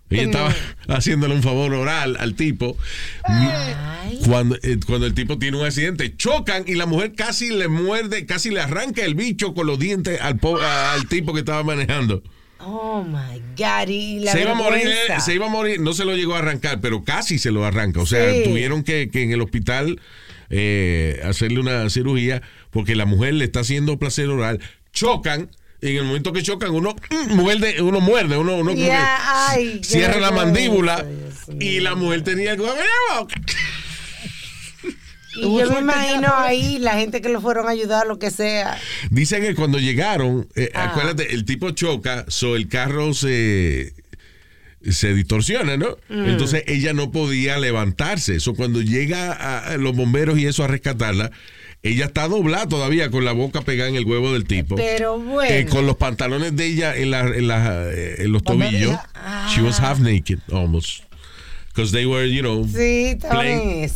[0.10, 0.56] Ella estaba
[0.89, 2.78] haciéndole un favor oral al tipo.
[3.24, 4.20] Ay.
[4.28, 8.26] Cuando, eh, cuando el tipo tiene un accidente, chocan y la mujer casi le muerde,
[8.26, 12.22] casi le arranca el bicho con los dientes al, po- al tipo que estaba manejando.
[12.60, 13.88] Oh my God.
[13.89, 14.88] Y la Se iba, a morir,
[15.19, 18.02] se iba a morir, no se lo llegó a arrancar, pero casi se lo arranca.
[18.02, 18.44] O sea, Sí.
[18.45, 19.99] tuvieron que, que en el hospital
[20.49, 22.41] eh, hacerle una cirugía
[22.72, 24.60] porque la mujer le está haciendo placer oral.
[24.94, 25.49] Chocan.
[25.82, 29.84] y En el momento que chocan, uno mm, muerde, uno muerde, uno, uno ay, qué
[29.84, 32.57] cierra la mandíbula Dios y la mujer tenía el
[35.38, 38.78] Y yo me imagino ahí la gente que lo fueron a ayudar, lo que sea.
[39.12, 40.86] Dicen que cuando llegaron, eh, Ah.
[40.86, 43.94] acuérdate, el tipo choca, so el carro se
[44.91, 45.98] se distorsiona, ¿no?
[46.10, 46.26] Mm.
[46.30, 48.36] Entonces ella no podía levantarse.
[48.36, 51.32] Eso cuando llega a, a los bomberos y eso a rescatarla,
[51.82, 54.76] ella está doblada todavía con la boca pegada en el huevo del tipo.
[54.76, 55.52] Pero bueno.
[55.56, 58.95] Eh, con los pantalones de ella en, la, en, la- eh, en los tobillos.
[59.56, 61.02] She was half naked, almost.
[61.76, 63.19] Because they were, you know, Sí,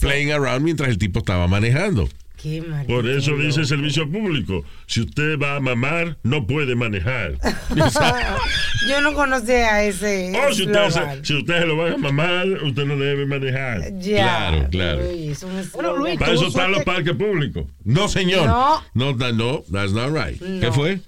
[0.02, 2.10] playing, around mientras el tipo estaba manejando.
[2.36, 2.62] Qué.
[2.88, 4.66] Por eso dice servicio público.
[4.86, 7.38] Si usted va a mamar, no puede manejar.
[8.90, 10.34] Yo no conocía ese.
[10.38, 13.98] O si usted, se, si usted se lo va a mamar, usted no debe manejar.
[14.00, 14.24] Ya.
[14.50, 15.02] Claro, claro.
[15.02, 16.20] Es un Bueno, Luis.
[16.20, 17.66] Para eso están los parques públicos.
[17.86, 18.46] No, señor.
[18.46, 18.84] No.
[18.94, 20.38] No, no, that's not right.
[20.38, 21.00] ¿Qué fue?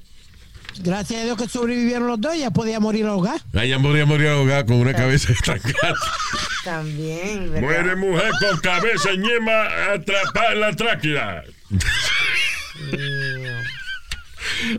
[0.79, 3.39] Gracias a Dios que sobrevivieron los dos, ya podía morir ahogado.
[3.53, 5.95] Ella podría morir ahogada con una cabeza estancada.
[6.63, 7.61] También, ¿verdad?
[7.61, 11.43] Muere mujer con cabeza en yema atrapada en la tráquea.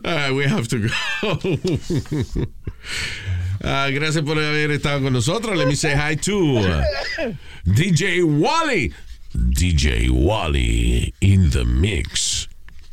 [0.05, 1.39] Ah, we have to go.
[3.65, 5.57] Ah, gracias por haber estado con nosotros.
[5.57, 6.83] Let me say hi to uh,
[7.65, 8.93] DJ Wally.
[9.37, 12.49] DJ Wally in the mix.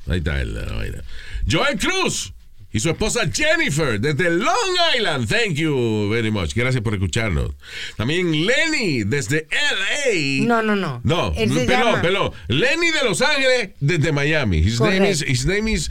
[0.07, 1.01] Ahí está el, la vaina.
[1.47, 2.34] Joel Cruz
[2.71, 5.27] y su esposa Jennifer desde Long Island.
[5.27, 6.53] Thank you very much.
[6.53, 7.51] Gracias por escucharnos.
[7.97, 10.45] También Lenny desde LA.
[10.45, 11.01] No, no, no.
[11.03, 12.31] No, llama- pelón.
[12.47, 14.59] Lenny de Los Ángeles desde Miami.
[14.59, 15.89] His name, is, his name is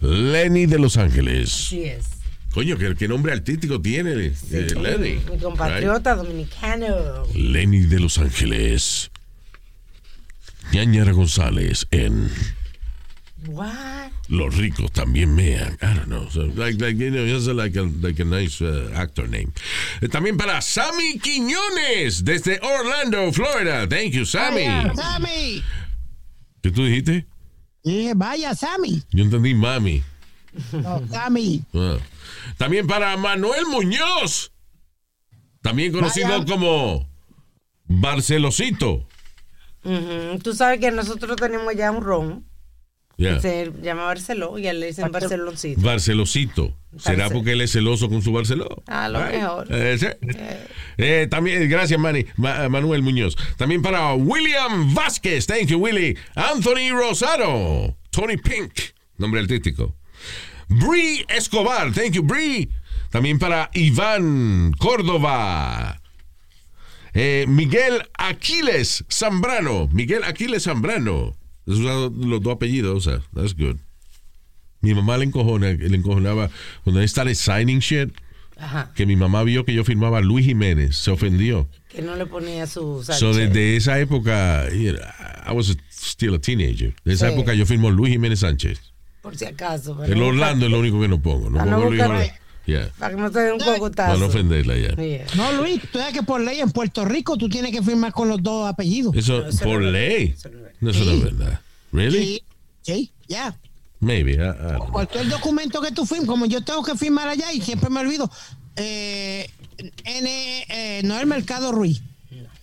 [0.00, 1.50] Lenny de Los Ángeles.
[1.50, 2.06] Sí es.
[2.52, 5.20] Coño, ¿qué, qué nombre artístico tiene eh, Lenny?
[5.28, 7.24] Mi compatriota dominicano.
[7.34, 9.10] Lenny de Los Ángeles.
[10.72, 12.30] Ñañara González en
[13.48, 14.10] What?
[14.28, 15.76] Los ricos también mean.
[15.82, 16.28] I don't know.
[16.30, 19.52] So, like, like, you know, like a, like a nice uh, actor name.
[20.00, 23.86] Eh, También para Sammy Quiñones desde Orlando, Florida.
[23.88, 24.66] Thank you, Sammy.
[24.66, 25.62] Vaya, Sammy.
[26.62, 27.26] ¿Qué tú dijiste?
[27.82, 29.02] Dije, vaya, Sammy.
[29.12, 30.02] Yo entendí mami.
[30.72, 31.62] No, Sammy.
[31.74, 31.98] Ah.
[32.56, 34.52] También para Manuel Muñoz,
[35.60, 36.44] también conocido Vaya.
[36.46, 37.06] como
[37.86, 39.06] Barcelosito.
[40.42, 42.44] Tú sabes que nosotros tenemos ya un ron.
[43.16, 43.40] Yeah.
[43.40, 45.80] Se llama Barceló y a él le dicen Barceloncito.
[45.80, 46.76] Barcelosito.
[46.98, 48.82] ¿Será porque él es celoso con su Barceló?
[48.86, 49.34] A lo Right.
[49.36, 49.66] mejor.
[49.70, 50.06] Eh, sí.
[50.98, 52.26] Eh, también, gracias, Manny.
[52.36, 53.36] Ma- Manuel Muñoz.
[53.56, 55.46] También para William Vázquez.
[55.46, 56.16] Thank you, Willy.
[56.34, 57.96] Anthony Rosado.
[58.10, 58.72] Tony Pink.
[59.18, 59.94] Nombre artístico.
[60.68, 61.92] Bree Escobar.
[61.92, 62.68] Thank you, Bree.
[63.10, 66.00] También para Iván Córdoba.
[67.12, 69.88] Eh, Miguel Aquiles Zambrano.
[69.92, 71.36] Miguel Aquiles Zambrano.
[71.66, 73.76] Son los dos apellidos, o sea, that's good.
[74.80, 76.50] Mi mamá le encojona, le encojonaba
[76.82, 78.10] cuando él started signing shit,
[78.58, 78.92] Ajá.
[78.94, 81.66] que mi mamá vio que yo firmaba Luis Jiménez, se ofendió.
[81.88, 83.18] Que no le ponía su Sánchez.
[83.20, 85.00] So desde esa época, know,
[85.48, 86.94] I was still a teenager.
[87.04, 87.34] De esa Sí.
[87.34, 88.80] época yo firmo Luis Jiménez Sánchez.
[89.22, 90.04] Por si acaso.
[90.04, 91.48] El no Orlando es lo único que no pongo.
[91.48, 92.40] No Ah, no pongo Luis buscar- Jiménez.
[92.66, 92.88] Yeah.
[92.98, 94.08] Para que no te dé un cocotazo.
[94.08, 94.94] Para no ofenderla ya.
[94.96, 95.26] Yeah.
[95.36, 98.28] No, Luis, tú sabes que por ley en Puerto Rico tú tienes que firmar con
[98.28, 99.14] los dos apellidos.
[99.16, 100.34] Eso por ley.
[100.80, 101.60] No, eso no es verdad.
[101.92, 102.18] Really?
[102.18, 102.42] Sí,
[102.82, 103.54] sí, ya.
[104.00, 104.32] Maybe.
[104.32, 104.36] I-
[104.76, 104.78] I.
[104.90, 108.30] Cualquier documento que tú firmes, como yo tengo que firmar allá y siempre me olvido,
[108.76, 109.48] eh,
[110.04, 112.02] N, eh, no es el Mercado Ruiz.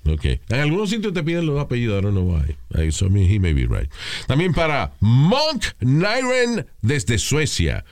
[0.05, 0.25] Ok.
[0.49, 1.99] En algunos sitios te piden los apellidos.
[1.99, 2.55] I don't know why.
[2.87, 3.89] I, so I mean, he may be right.
[4.27, 7.85] También para Monk Niren desde Suecia.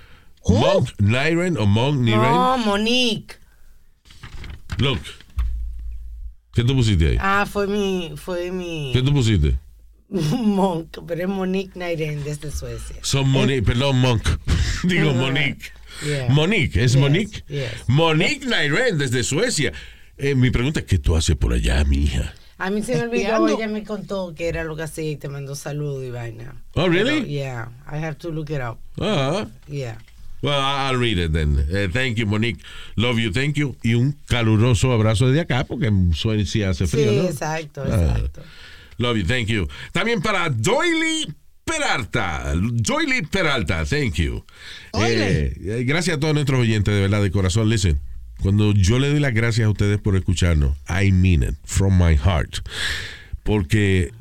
[0.48, 2.22] Monk Niren o Monk Niren.
[2.22, 3.36] No, Monique.
[4.78, 5.00] Look.
[6.54, 7.18] ¿Qué tú pusiste ahí?
[7.20, 9.58] Ah, fue mi, fue mi ¿Qué tú pusiste?
[10.10, 12.96] Monk, pero es Monique Nairen desde Suecia.
[13.02, 14.24] Son Monique, perdón, Monk.
[14.84, 15.72] Digo Monique.
[16.06, 16.30] Yeah.
[16.30, 17.44] Monique, ¿es Yes, Monique?
[17.48, 17.72] yes.
[17.88, 19.74] Monique Niren desde Suecia.
[20.18, 22.34] Eh, mi pregunta es, ¿qué tú haces por allá, mi hija?
[22.58, 25.30] A mí se me olvidó, ella me contó que era lo que hacía y te
[25.30, 26.56] mandó saludo y vaina.
[26.74, 27.22] Oh, really?
[27.22, 28.78] Pero, yeah, I have to look it up.
[29.00, 29.98] Ah, Yeah.
[30.42, 31.66] Well, I'll read it then.
[31.72, 32.60] Eh, thank you, Monique.
[32.96, 33.76] Love you, thank you.
[33.84, 37.30] Y un caluroso abrazo desde acá, porque en Suecia hace Sí, frío, ¿no?
[37.30, 38.16] exacto, Ah.
[38.18, 38.42] exacto.
[38.98, 39.68] Love you, thank you.
[39.94, 41.34] También para Doily
[41.64, 42.54] Peralta.
[42.56, 44.44] Doily Peralta, thank you.
[44.94, 47.70] Eh, eh, gracias a todos nuestros oyentes, de verdad, de corazón.
[47.70, 48.00] Listen,
[48.42, 52.16] cuando yo le doy las gracias a ustedes por escucharnos, I mean it, from my
[52.18, 52.58] heart.
[53.44, 54.12] Porque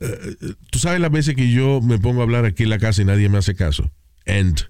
[0.00, 0.36] eh,
[0.70, 3.04] tú sabes las veces que yo me pongo a hablar aquí en la casa y
[3.04, 3.90] nadie me hace caso.
[4.26, 4.66] And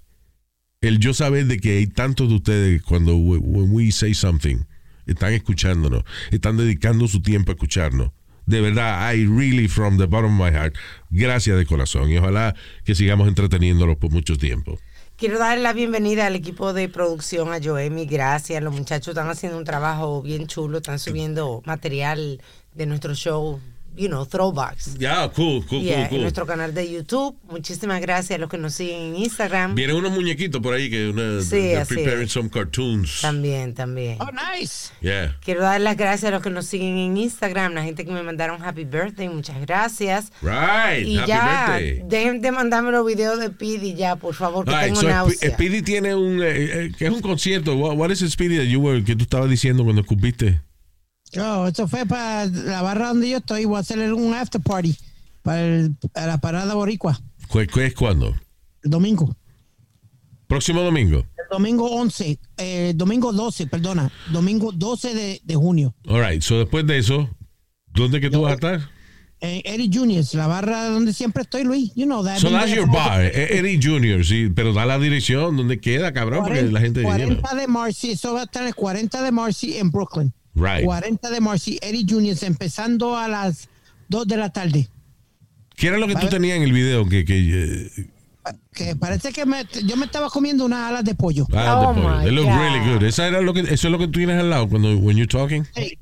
[0.88, 4.58] el yo saber de que hay tantos de ustedes cuando we- say something
[5.06, 8.10] están escuchándonos, están dedicando su tiempo a escucharnos.
[8.46, 10.74] De verdad, I really from the bottom of my heart,
[11.10, 12.54] gracias de corazón y ojalá
[12.84, 14.78] que sigamos entreteniéndolos por mucho tiempo.
[15.16, 18.62] Quiero darle la bienvenida al equipo de producción, a Joemi, gracias.
[18.62, 22.40] Los muchachos están haciendo un trabajo bien chulo, están subiendo material
[22.74, 23.58] de nuestro show,
[23.96, 24.96] you know, throwbacks.
[24.98, 26.20] Ya, cool, cool, Yeah, cool, En cool.
[26.22, 27.36] nuestro canal de YouTube.
[27.50, 29.74] Muchísimas gracias a los que nos siguen en Instagram.
[29.74, 32.32] Vienen unos muñequitos por ahí que una, Sí, they're así preparing es.
[32.32, 33.20] some cartoons.
[33.22, 34.18] También, también.
[34.20, 34.90] Oh, nice.
[35.00, 35.36] Yeah.
[35.44, 38.22] Quiero dar las gracias a los que nos siguen en Instagram, la gente que me
[38.22, 40.32] mandaron Happy Birthday, muchas gracias.
[40.42, 41.06] Right.
[41.06, 42.02] Y Happy ya, birthday.
[42.08, 45.12] dejen de mandarme los videos de Pidi ya, por favor, que Right, tengo so Sp-
[45.16, 45.50] náusea.
[45.54, 46.46] Speedy tiene un eh,
[46.86, 47.74] eh, que es un concierto.
[47.76, 50.60] What, what is Speedy that you were que tú estabas diciendo cuando escupiste?
[51.36, 53.64] Yo, esto fue para la barra donde yo estoy.
[53.64, 54.96] Voy a hacer un after party
[55.42, 58.34] para el- a la parada boricua, ¿Cu- cu- es cuándo?
[58.82, 59.36] el domingo.
[60.46, 61.18] Próximo domingo.
[61.36, 65.94] El domingo 11, eh, domingo 12, perdona, domingo 12 de, de junio.
[66.08, 66.42] All right.
[66.42, 67.28] So después de eso,
[67.92, 68.90] ¿dónde que tú vas a estar?
[69.40, 71.92] En Eddie Juniors, la barra donde siempre estoy, Luis.
[71.94, 72.38] You know that.
[72.38, 76.44] So that's your bar, eh, Eddie Junior, sí, pero da la dirección donde queda, cabrón,
[76.44, 77.16] porque la gente you know.
[77.18, 80.32] 40 de Marcy, eso va a estar el 40 de Marcy en Brooklyn.
[80.56, 80.84] Right.
[80.84, 83.68] 40 de Marcy, Eddie Juniors, empezando a las
[84.08, 84.88] 2 de la tarde.
[85.76, 87.06] ¿Qué era lo que tú tenías en el video?
[87.08, 88.06] Que, que, eh,
[88.72, 91.46] Que parece que me- yo me estaba comiendo unas alas de pollo.
[91.52, 92.02] ah, Oh boy.
[92.18, 92.58] my They look God.
[92.58, 93.02] really good.
[93.02, 95.26] Esa era lo que, eso es lo que tú tienes al lado cuando when you're
[95.30, 95.64] talking.
[95.74, 95.98] Sí.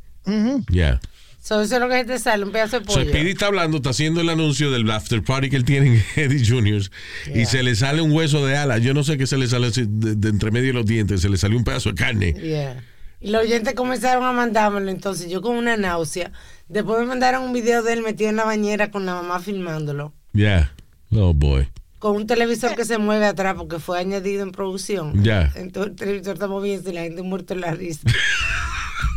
[0.71, 1.01] Yeah.
[1.43, 3.09] So, eso es lo que te sale, un pedazo de So pollo.
[3.09, 6.47] Speedy está hablando, está haciendo el anuncio del after party que él tiene en Eddie
[6.47, 6.91] Juniors
[7.35, 8.79] y se le sale un hueso de ala.
[8.79, 11.29] Yo no sé qué se le sale de, de entre medio de los dientes, se
[11.29, 12.33] le salió un pedazo de carne.
[12.33, 12.83] Yeah.
[13.25, 16.31] Y los oyentes comenzaron a mandármelo, entonces yo con una náusea.
[16.69, 20.13] Después me mandaron un video de él metido en la bañera con la mamá filmándolo.
[20.35, 20.71] Yeah.
[21.11, 21.67] Oh boy.
[21.99, 25.25] Con un televisor que se mueve atrás porque fue añadido en producción.
[25.25, 25.51] Ya.
[25.55, 28.03] Entonces el televisor está moviendo y la gente muerta en la risa.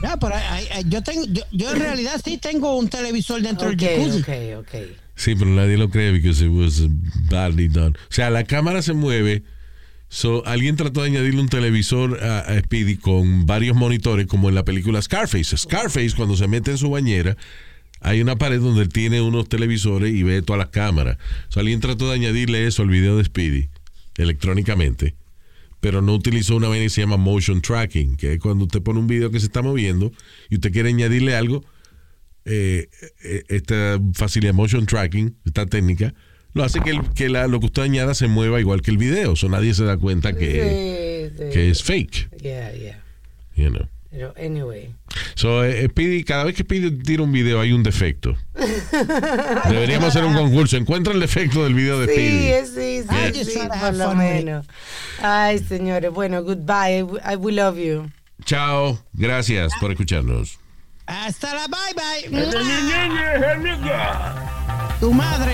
[0.03, 0.35] Ya, pero
[0.85, 4.53] yo, tengo, yo, yo en realidad sí tengo un televisor dentro ok, del jacuzzi.
[4.53, 4.75] ok, ok.
[5.15, 6.83] Sí, pero nadie lo cree because it was
[7.31, 7.95] badly done.
[8.07, 9.43] O sea, la cámara se mueve.
[10.09, 14.63] So, alguien trató de añadirle un televisor a, Speedy con varios monitores, como en la
[14.63, 15.57] película Scarface.
[15.57, 17.35] Scarface, cuando se mete en su bañera,
[17.99, 21.17] hay una pared donde tiene unos televisores y ve todas las cámaras.
[21.55, 23.69] Alguien trató de añadirle eso al video de Speedy,
[24.15, 25.15] electrónicamente,
[25.81, 28.99] pero no utilizó una vaina que se llama motion tracking, que es cuando usted pone
[28.99, 30.11] un video que se está moviendo
[30.49, 31.65] y usted quiere añadirle algo,
[32.45, 32.87] eh,
[33.23, 36.13] eh, esta facilidad motion tracking, esta técnica,
[36.57, 38.97] lo hace que, el- que la- lo que usted añada se mueva igual que el
[38.97, 39.35] video.
[39.35, 41.49] So nadie se da cuenta que, Sí, sí.
[41.53, 42.29] que es fake.
[42.41, 42.99] Yeah, yeah.
[43.55, 43.87] You know.
[44.09, 44.89] Pero, anyway.
[45.35, 48.35] So, eh, Speedy, cada vez que Speedy tira un video hay un defecto.
[49.69, 50.75] Deberíamos hacer un concurso.
[50.77, 52.47] Encuentra el defecto del video de Sí, Speedy.
[52.47, 54.65] eh, sí, sí, sí, por lo menos.
[55.21, 56.99] Ay, señores, bueno, goodbye.
[56.99, 58.09] I, I will love you.
[58.45, 58.97] Chao.
[59.13, 60.57] Gracias por escucharnos.
[61.05, 61.93] Hasta la bye
[62.29, 62.39] bye.
[64.99, 65.53] Tu madre.